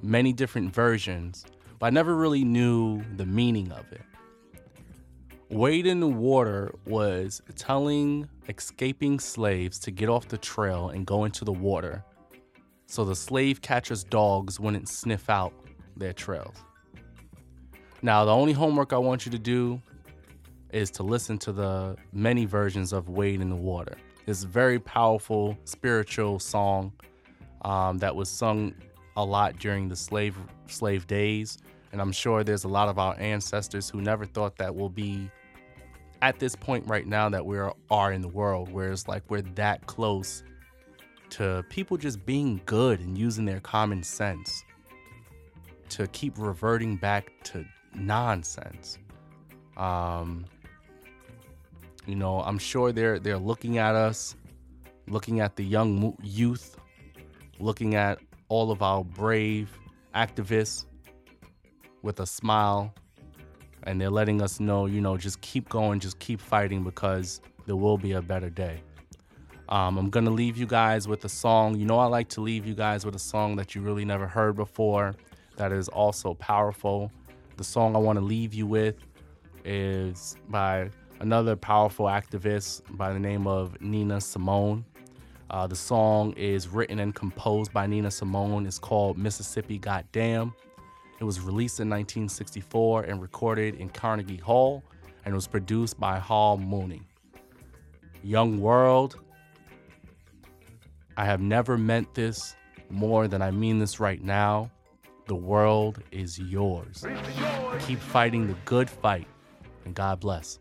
many 0.01 0.33
different 0.33 0.73
versions, 0.73 1.45
but 1.79 1.87
I 1.87 1.89
never 1.91 2.15
really 2.15 2.43
knew 2.43 3.01
the 3.15 3.25
meaning 3.25 3.71
of 3.71 3.91
it. 3.91 4.01
Wade 5.49 5.85
in 5.85 5.99
the 5.99 6.07
water 6.07 6.73
was 6.85 7.41
telling 7.55 8.27
escaping 8.49 9.19
slaves 9.19 9.79
to 9.79 9.91
get 9.91 10.09
off 10.09 10.27
the 10.27 10.37
trail 10.37 10.89
and 10.89 11.05
go 11.05 11.25
into 11.25 11.45
the 11.45 11.53
water 11.53 12.03
so 12.93 13.03
the 13.03 13.15
slave 13.15 13.61
catchers' 13.61 14.03
dogs 14.03 14.59
wouldn't 14.59 14.87
sniff 14.87 15.29
out 15.29 15.53
their 15.97 16.13
trails. 16.13 16.55
Now, 18.03 18.23
the 18.25 18.31
only 18.31 18.53
homework 18.53 18.93
I 18.93 18.97
want 18.97 19.25
you 19.25 19.31
to 19.31 19.39
do 19.39 19.81
is 20.73 20.89
to 20.91 21.03
listen 21.03 21.37
to 21.37 21.51
the 21.51 21.95
many 22.11 22.45
versions 22.45 22.91
of 22.91 23.09
Wade 23.09 23.41
in 23.41 23.49
the 23.49 23.55
Water. 23.55 23.95
It's 24.25 24.43
a 24.43 24.47
very 24.47 24.79
powerful 24.79 25.57
spiritual 25.65 26.39
song 26.39 26.91
um, 27.61 27.97
that 27.99 28.15
was 28.15 28.29
sung 28.29 28.73
a 29.15 29.23
lot 29.23 29.59
during 29.59 29.87
the 29.87 29.95
slave 29.95 30.35
slave 30.67 31.05
days, 31.07 31.57
and 31.91 32.01
I'm 32.01 32.11
sure 32.11 32.43
there's 32.43 32.63
a 32.63 32.69
lot 32.69 32.89
of 32.89 32.97
our 32.97 33.15
ancestors 33.19 33.89
who 33.89 34.01
never 34.01 34.25
thought 34.25 34.57
that 34.57 34.73
we'll 34.73 34.89
be 34.89 35.29
at 36.21 36.39
this 36.39 36.55
point 36.55 36.87
right 36.87 37.05
now 37.05 37.29
that 37.29 37.45
we 37.45 37.59
are 37.91 38.13
in 38.13 38.21
the 38.21 38.29
world, 38.29 38.71
where 38.71 38.91
it's 38.91 39.07
like 39.07 39.23
we're 39.29 39.41
that 39.41 39.85
close 39.85 40.43
to 41.31 41.65
people 41.69 41.97
just 41.97 42.25
being 42.25 42.61
good 42.65 42.99
and 43.01 43.17
using 43.17 43.43
their 43.43 43.59
common 43.59 44.01
sense 44.01 44.63
to 45.89 46.07
keep 46.07 46.37
reverting 46.37 46.95
back 46.95 47.31
to 47.43 47.65
nonsense. 47.93 48.97
Um, 49.77 50.45
you 52.05 52.15
know, 52.15 52.41
I'm 52.41 52.57
sure 52.57 52.91
they're 52.91 53.19
they're 53.19 53.37
looking 53.37 53.77
at 53.77 53.95
us, 53.95 54.35
looking 55.07 55.39
at 55.39 55.55
the 55.55 55.63
young 55.63 56.17
youth, 56.21 56.77
looking 57.59 57.95
at 57.95 58.19
all 58.49 58.71
of 58.71 58.81
our 58.81 59.03
brave 59.03 59.71
activists 60.13 60.85
with 62.01 62.19
a 62.19 62.25
smile, 62.25 62.93
and 63.83 63.99
they're 63.99 64.09
letting 64.09 64.41
us 64.41 64.59
know, 64.59 64.85
you 64.85 65.01
know, 65.01 65.17
just 65.17 65.39
keep 65.41 65.69
going, 65.69 65.99
just 65.99 66.19
keep 66.19 66.41
fighting 66.41 66.83
because 66.83 67.41
there 67.65 67.75
will 67.75 67.97
be 67.97 68.13
a 68.13 68.21
better 68.21 68.49
day. 68.49 68.81
Um, 69.69 69.97
I'm 69.97 70.09
gonna 70.09 70.29
leave 70.29 70.57
you 70.57 70.65
guys 70.65 71.07
with 71.07 71.23
a 71.25 71.29
song. 71.29 71.77
You 71.77 71.85
know, 71.85 71.97
I 71.97 72.05
like 72.05 72.27
to 72.29 72.41
leave 72.41 72.65
you 72.65 72.75
guys 72.75 73.05
with 73.05 73.15
a 73.15 73.19
song 73.19 73.55
that 73.55 73.73
you 73.73 73.81
really 73.81 74.05
never 74.05 74.27
heard 74.27 74.55
before, 74.55 75.15
that 75.57 75.71
is 75.71 75.87
also 75.87 76.33
powerful. 76.33 77.11
The 77.57 77.63
song 77.63 77.95
I 77.95 77.99
want 77.99 78.17
to 78.17 78.25
leave 78.25 78.53
you 78.53 78.65
with 78.65 78.97
is 79.63 80.35
by 80.49 80.89
another 81.23 81.55
powerful 81.55 82.07
activist 82.07 82.81
by 82.97 83.13
the 83.13 83.19
name 83.19 83.47
of 83.47 83.79
Nina 83.79 84.19
Simone. 84.19 84.83
Uh, 85.49 85.65
the 85.65 85.75
song 85.75 86.33
is 86.33 86.67
written 86.67 86.99
and 86.99 87.15
composed 87.15 87.71
by 87.71 87.87
Nina 87.87 88.11
Simone. 88.11 88.65
It's 88.65 88.77
called 88.77 89.17
Mississippi 89.17 89.79
Goddam. 89.79 90.53
It 91.21 91.23
was 91.23 91.39
released 91.39 91.79
in 91.79 91.89
1964 91.89 93.03
and 93.03 93.21
recorded 93.21 93.75
in 93.75 93.87
Carnegie 93.87 94.35
Hall 94.35 94.83
and 95.23 95.33
was 95.33 95.47
produced 95.47 95.97
by 95.97 96.19
Hal 96.19 96.57
Mooney. 96.57 97.03
Young 98.21 98.59
World, 98.59 99.17
I 101.15 101.23
have 101.23 101.39
never 101.39 101.77
meant 101.77 102.13
this 102.13 102.53
more 102.89 103.29
than 103.29 103.41
I 103.41 103.49
mean 103.49 103.79
this 103.79 103.97
right 103.97 104.21
now. 104.21 104.69
The 105.27 105.35
world 105.35 106.03
is 106.11 106.37
yours. 106.37 107.05
Keep 107.79 107.99
fighting 107.99 108.47
the 108.47 108.57
good 108.65 108.89
fight, 108.89 109.27
and 109.85 109.95
God 109.95 110.19
bless. 110.19 110.59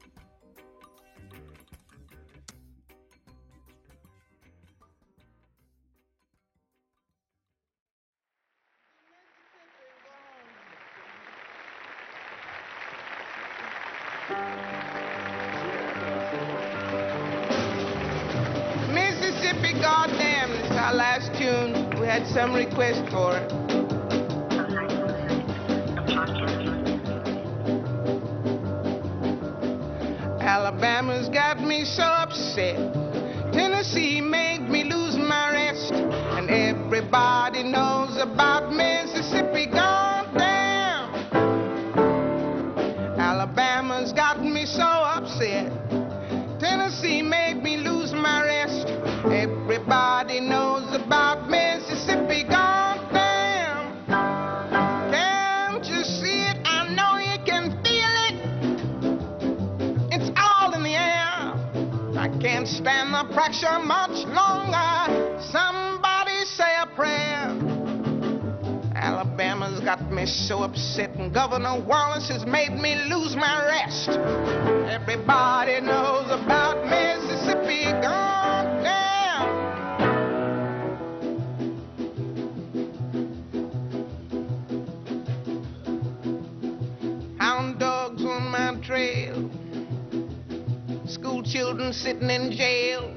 children 91.73 91.93
sitting 91.95 92.29
in 92.29 92.53
jail. 92.53 93.15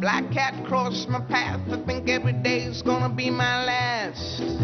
Black 0.00 0.32
cat 0.32 0.54
crossed 0.66 1.10
my 1.10 1.20
path. 1.20 1.60
I 1.70 1.76
think 1.84 2.08
every 2.08 2.32
day's 2.32 2.80
gonna 2.80 3.14
be 3.14 3.28
my 3.28 3.66
last. 3.66 4.61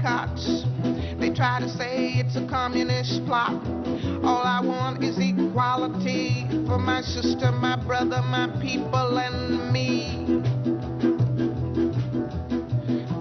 boycotts. 0.00 0.64
They 1.18 1.30
try 1.30 1.60
to 1.60 1.68
say 1.68 2.14
it's 2.14 2.36
a 2.36 2.46
communist 2.48 3.24
plot. 3.26 3.52
All 4.24 4.42
I 4.42 4.60
want 4.64 5.02
is 5.02 5.16
equality 5.18 6.46
for 6.66 6.78
my 6.78 7.02
sister, 7.02 7.52
my 7.52 7.76
brother, 7.76 8.22
my 8.22 8.48
people, 8.60 9.18
and 9.18 9.72
me. 9.72 10.26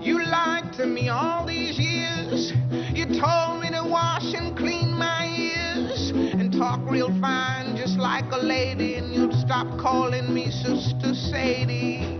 You 0.01 0.23
lied 0.23 0.73
to 0.77 0.85
me 0.85 1.09
all 1.09 1.45
these 1.45 1.77
years. 1.77 2.51
You 2.93 3.05
told 3.19 3.61
me 3.61 3.69
to 3.69 3.85
wash 3.85 4.33
and 4.33 4.57
clean 4.57 4.93
my 4.93 5.27
ears 5.27 6.11
and 6.11 6.51
talk 6.53 6.79
real 6.89 7.09
fine, 7.19 7.75
just 7.75 7.97
like 7.97 8.25
a 8.31 8.37
lady, 8.37 8.95
and 8.95 9.13
you'd 9.13 9.33
stop 9.33 9.67
calling 9.79 10.33
me 10.33 10.51
Sister 10.51 11.13
Sadie. 11.13 12.18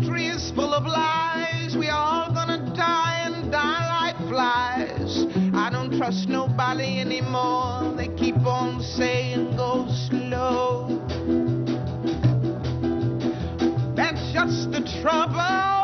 country 0.00 0.28
is 0.28 0.50
full 0.52 0.72
of 0.72 0.84
lies. 0.84 1.76
We 1.76 1.88
all 1.88 2.32
gonna 2.32 2.72
die 2.74 3.22
and 3.26 3.52
die 3.52 3.86
like 4.00 4.16
flies. 4.30 5.26
I 5.54 5.68
don't 5.70 5.96
trust 5.98 6.26
nobody 6.26 7.00
anymore. 7.00 7.94
They 7.96 8.08
keep 8.16 8.36
on 8.46 8.80
saying 8.80 9.56
go 9.56 9.86
slow. 10.08 10.88
That's 13.94 14.32
just 14.32 14.72
the 14.72 14.80
trouble. 15.02 15.79